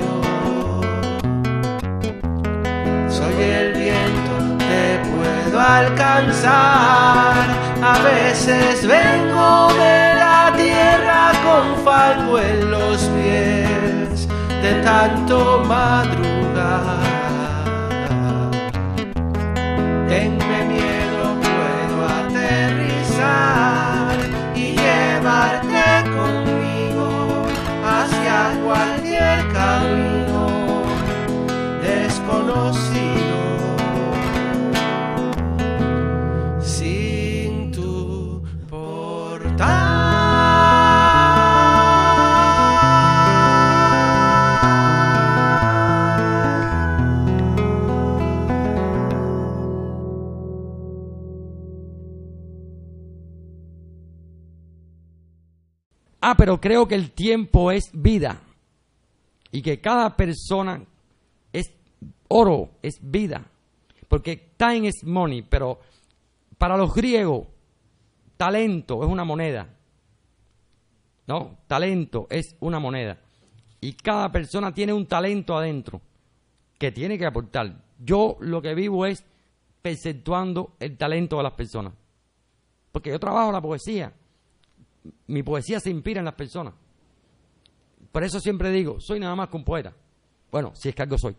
Soy 3.09 3.35
el 3.41 3.73
viento, 3.73 4.33
te 4.57 4.85
puedo 5.11 5.59
alcanzar, 5.59 7.45
a 7.93 7.95
veces 8.11 8.85
vengo 8.87 9.73
de 9.73 10.15
la 10.23 10.53
tierra 10.55 11.31
con 11.45 11.65
fango 11.85 12.39
en 12.39 12.71
los 12.71 12.97
pies 13.15 13.62
de 14.63 14.81
tanto 14.81 15.65
madrugar. 15.67 17.22
Ah, 56.33 56.35
pero 56.35 56.59
creo 56.59 56.87
que 56.87 56.95
el 56.95 57.11
tiempo 57.11 57.71
es 57.71 57.91
vida 57.93 58.41
y 59.51 59.61
que 59.61 59.79
cada 59.79 60.17
persona 60.17 60.83
es 61.51 61.71
oro, 62.27 62.71
es 62.81 62.97
vida. 63.03 63.45
Porque 64.07 64.53
time 64.57 64.87
is 64.87 65.03
money, 65.03 65.43
pero 65.43 65.79
para 66.57 66.75
los 66.75 66.91
griegos, 66.91 67.45
talento 68.35 69.03
es 69.03 69.09
una 69.11 69.23
moneda. 69.23 69.69
¿No? 71.27 71.59
Talento 71.67 72.25
es 72.31 72.55
una 72.61 72.79
moneda. 72.79 73.19
Y 73.79 73.93
cada 73.93 74.31
persona 74.31 74.73
tiene 74.73 74.91
un 74.91 75.05
talento 75.05 75.55
adentro 75.55 76.01
que 76.79 76.91
tiene 76.91 77.19
que 77.19 77.27
aportar. 77.27 77.75
Yo 77.99 78.37
lo 78.39 78.59
que 78.59 78.73
vivo 78.73 79.05
es 79.05 79.23
perceptuando 79.83 80.77
el 80.79 80.97
talento 80.97 81.37
de 81.37 81.43
las 81.43 81.53
personas. 81.53 81.93
Porque 82.91 83.11
yo 83.11 83.19
trabajo 83.19 83.51
la 83.51 83.61
poesía. 83.61 84.11
Mi 85.27 85.43
poesía 85.43 85.79
se 85.79 85.89
inspira 85.89 86.19
en 86.19 86.25
las 86.25 86.35
personas. 86.35 86.73
Por 88.11 88.23
eso 88.23 88.39
siempre 88.39 88.71
digo, 88.71 88.99
soy 88.99 89.19
nada 89.19 89.35
más 89.35 89.49
que 89.49 89.59
poeta. 89.59 89.93
Bueno, 90.51 90.71
si 90.75 90.89
es 90.89 90.95
que 90.95 91.01
algo 91.01 91.17
soy. 91.17 91.35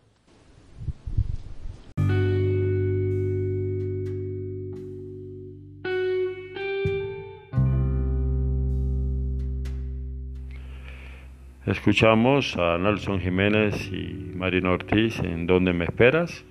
Escuchamos 11.67 12.57
a 12.59 12.77
Nelson 12.77 13.21
Jiménez 13.21 13.91
y 13.91 14.33
Marina 14.37 14.73
Ortiz 14.73 15.19
en 15.21 15.47
Donde 15.47 15.73
me 15.73 15.87
esperas 15.87 16.45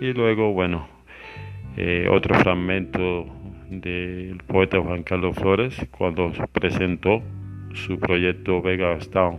y 0.00 0.12
luego, 0.12 0.52
bueno, 0.52 0.86
eh, 1.76 2.06
otro 2.08 2.36
fragmento 2.36 3.26
del 3.70 4.38
poeta 4.46 4.80
Juan 4.80 5.02
Carlos 5.02 5.36
Flores 5.36 5.74
cuando 5.90 6.32
presentó 6.52 7.22
su 7.74 7.98
proyecto 7.98 8.62
Vega 8.62 8.98
Town, 9.10 9.38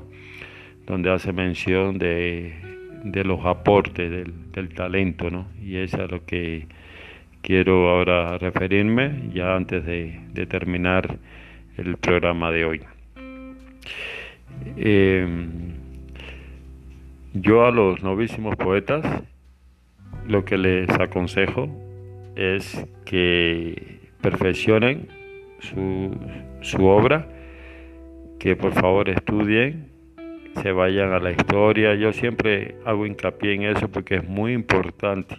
donde 0.86 1.11
hace 1.11 1.32
mención 1.32 1.97
de, 1.97 2.53
de 3.03 3.23
los 3.23 3.45
aportes 3.45 4.09
del, 4.09 4.69
talento, 4.73 5.30
¿no? 5.30 5.47
Y 5.61 5.78
es 5.78 5.93
a 5.93 6.07
lo 6.07 6.26
que 6.26 6.67
quiero 7.41 7.89
ahora 7.89 8.38
referirme 8.38 9.30
ya 9.34 9.55
antes 9.55 9.86
de, 9.86 10.45
terminar 10.49 11.19
el 11.78 11.97
programa 11.97 12.51
de 12.51 12.65
hoy. 12.65 12.82
Eh, 14.78 15.28
yo 17.34 17.65
a 17.65 17.71
los 17.71 18.01
novísimos 18.01 18.55
poetas 18.55 19.05
lo 20.28 20.43
que 20.45 20.57
les 20.57 20.89
aconsejo 20.89 21.69
es 22.36 22.88
que 23.05 24.05
perfeccionen 24.26 25.07
su, 25.59 26.11
su, 26.61 26.84
obra, 26.84 27.28
que 28.39 28.55
por 28.55 28.73
favor 28.73 29.07
estudien, 29.07 29.91
se 30.63 30.71
vayan 30.71 31.13
a 31.13 31.19
la 31.19 31.30
historia. 31.30 31.93
Yo 31.93 32.11
siempre 32.11 32.76
hago 32.86 33.05
hincapié 33.05 33.53
en 33.53 33.63
eso 33.63 33.88
porque 33.88 34.15
es 34.15 34.28
muy 34.28 34.53
importante 34.53 35.36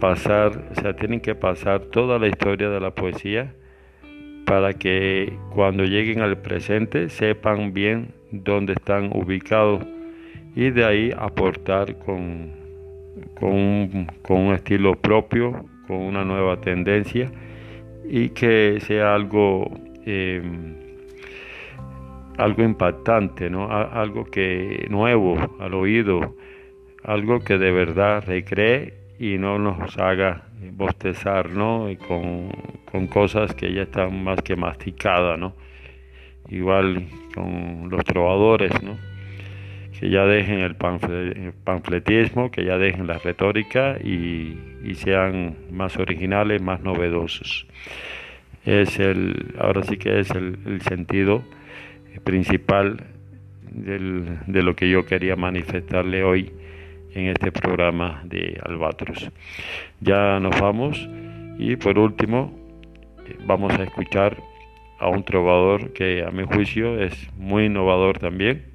pasar, 0.00 0.60
o 0.72 0.74
sea, 0.80 0.96
tienen 0.96 1.20
que 1.20 1.36
pasar 1.36 1.82
toda 1.82 2.18
la 2.18 2.26
historia 2.26 2.68
de 2.68 2.80
la 2.80 2.90
poesía 2.90 3.54
para 4.44 4.72
que 4.72 5.38
cuando 5.54 5.84
lleguen 5.84 6.20
al 6.20 6.38
presente 6.38 7.08
sepan 7.10 7.72
bien 7.72 8.08
dónde 8.32 8.72
están 8.72 9.10
ubicados 9.14 9.86
y 10.56 10.70
de 10.70 10.84
ahí 10.84 11.12
aportar 11.16 11.96
con, 11.98 12.50
con, 13.38 14.06
con 14.22 14.40
un 14.40 14.54
estilo 14.54 14.96
propio, 14.96 15.64
con 15.92 16.06
una 16.06 16.24
nueva 16.24 16.56
tendencia 16.56 17.30
y 18.08 18.30
que 18.30 18.78
sea 18.80 19.14
algo, 19.14 19.70
eh, 20.06 20.42
algo 22.38 22.62
impactante, 22.62 23.50
¿no? 23.50 23.70
algo 23.70 24.24
que 24.24 24.86
nuevo 24.88 25.36
al 25.60 25.74
oído, 25.74 26.34
algo 27.04 27.40
que 27.40 27.58
de 27.58 27.70
verdad 27.72 28.24
recree 28.26 28.94
y 29.18 29.36
no 29.36 29.58
nos 29.58 29.98
haga 29.98 30.44
bostezar, 30.72 31.50
¿no? 31.50 31.86
Con, 32.08 32.50
con, 32.90 33.06
cosas 33.06 33.54
que 33.54 33.72
ya 33.72 33.82
están 33.82 34.24
más 34.24 34.40
que 34.42 34.56
masticadas, 34.56 35.38
¿no? 35.38 35.54
Igual 36.48 37.06
con 37.34 37.88
los 37.90 38.04
trovadores, 38.04 38.82
¿no? 38.82 38.96
Que 40.02 40.10
ya 40.10 40.26
dejen 40.26 40.58
el, 40.58 40.74
panfletismo, 40.74 42.50
que 42.50 42.64
ya 42.64 42.76
dejen 42.76 43.06
la 43.06 43.18
retórica 43.18 43.98
y, 44.02 44.58
y, 44.82 44.96
sean 44.96 45.54
más 45.70 45.96
originales, 45.96 46.60
más 46.60 46.80
novedosos. 46.80 47.68
Es 48.64 48.98
el, 48.98 49.54
ahora 49.60 49.84
sí 49.84 49.98
que 49.98 50.18
es 50.18 50.28
el, 50.30 50.58
el 50.66 50.82
sentido 50.82 51.44
principal 52.24 53.04
del, 53.70 54.40
de 54.48 54.64
lo 54.64 54.74
que 54.74 54.90
yo 54.90 55.06
quería 55.06 55.36
manifestarle 55.36 56.24
hoy 56.24 56.50
en 57.14 57.28
este 57.28 57.52
programa 57.52 58.22
de 58.24 58.60
Albatros. 58.60 59.30
Ya 60.00 60.40
nos 60.40 60.60
vamos 60.60 61.08
y 61.60 61.76
por 61.76 61.96
último 61.96 62.58
vamos 63.46 63.72
a 63.74 63.84
escuchar 63.84 64.36
a 64.98 65.08
un 65.08 65.22
trovador 65.22 65.92
que 65.92 66.24
a 66.24 66.32
mi 66.32 66.42
juicio 66.42 67.00
es 67.00 67.14
muy 67.36 67.66
innovador 67.66 68.18
también. 68.18 68.71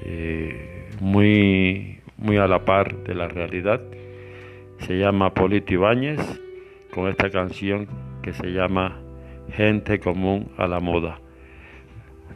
Eh, 0.00 0.88
muy, 1.00 2.00
muy 2.16 2.36
a 2.38 2.46
la 2.46 2.64
par 2.64 2.96
de 3.04 3.14
la 3.14 3.28
realidad. 3.28 3.80
Se 4.78 4.98
llama 4.98 5.34
Polito 5.34 5.74
Ibáñez 5.74 6.20
con 6.92 7.08
esta 7.08 7.30
canción 7.30 7.86
que 8.22 8.32
se 8.32 8.48
llama 8.48 9.00
Gente 9.50 10.00
Común 10.00 10.48
a 10.56 10.66
la 10.66 10.80
Moda. 10.80 11.20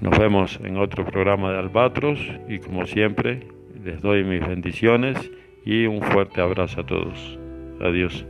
Nos 0.01 0.19
vemos 0.19 0.61
en 0.63 0.77
otro 0.77 1.05
programa 1.05 1.53
de 1.53 1.59
Albatros 1.59 2.21
y 2.49 2.59
como 2.59 2.87
siempre 2.87 3.47
les 3.83 4.01
doy 4.03 4.25
mis 4.25 4.47
bendiciones 4.47 5.31
y 5.65 5.87
un 5.87 6.03
fuerte 6.03 6.41
abrazo 6.41 6.83
a 6.83 6.87
todos. 6.87 7.39
Adiós. 7.81 8.27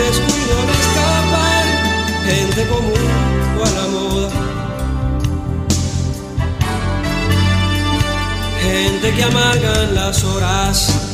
descuido 0.00 0.56
de 0.68 0.74
escapar, 0.84 1.64
gente 2.26 2.66
común 2.68 3.04
o 3.58 3.64
a 3.64 3.70
la 3.78 3.86
moda. 3.94 4.30
Gente 8.62 9.14
que 9.14 9.24
amargan 9.24 9.94
las 9.94 10.24
horas 10.24 11.09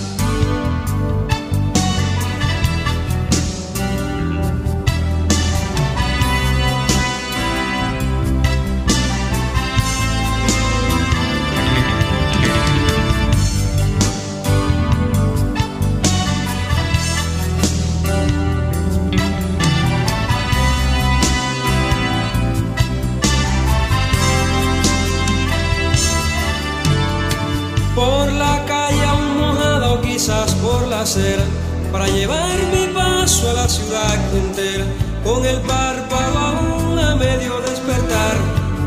para 31.92 32.08
llevar 32.08 32.58
mi 32.72 32.92
paso 32.92 33.48
a 33.48 33.52
la 33.52 33.68
ciudad 33.68 34.34
entera. 34.34 34.84
Con 35.22 35.44
el 35.44 35.60
párpado 35.60 36.36
aún 36.36 36.98
a 36.98 37.14
medio 37.14 37.60
despertar, 37.60 38.36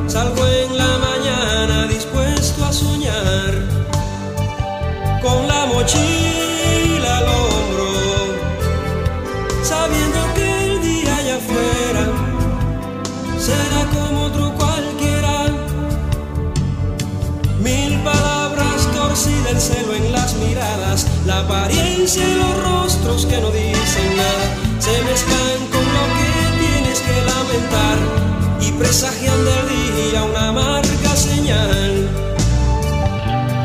salgo 0.06 0.46
la 21.30 21.42
apariencia 21.42 22.28
y 22.28 22.36
los 22.36 22.64
rostros 22.64 23.26
que 23.28 23.40
no 23.40 23.52
dicen 23.52 24.18
nada. 24.18 24.46
Se 24.80 24.94
mezclan 25.04 25.60
con 25.74 25.86
lo 25.98 26.06
que 26.18 26.30
tienes 26.64 27.00
que 27.08 27.16
lamentar. 27.32 27.98
Y 28.62 28.72
presagian 28.72 29.40
del 29.46 29.66
día 30.12 30.24
una 30.24 30.52
marca 30.52 31.16
señal. 31.16 31.94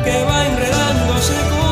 Que 0.05 0.23
va 0.29 0.45
enredándose 0.45 1.33
con 1.51 1.64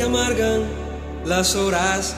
que 0.00 0.06
amargan 0.06 0.62
las 1.26 1.54
horas 1.56 2.16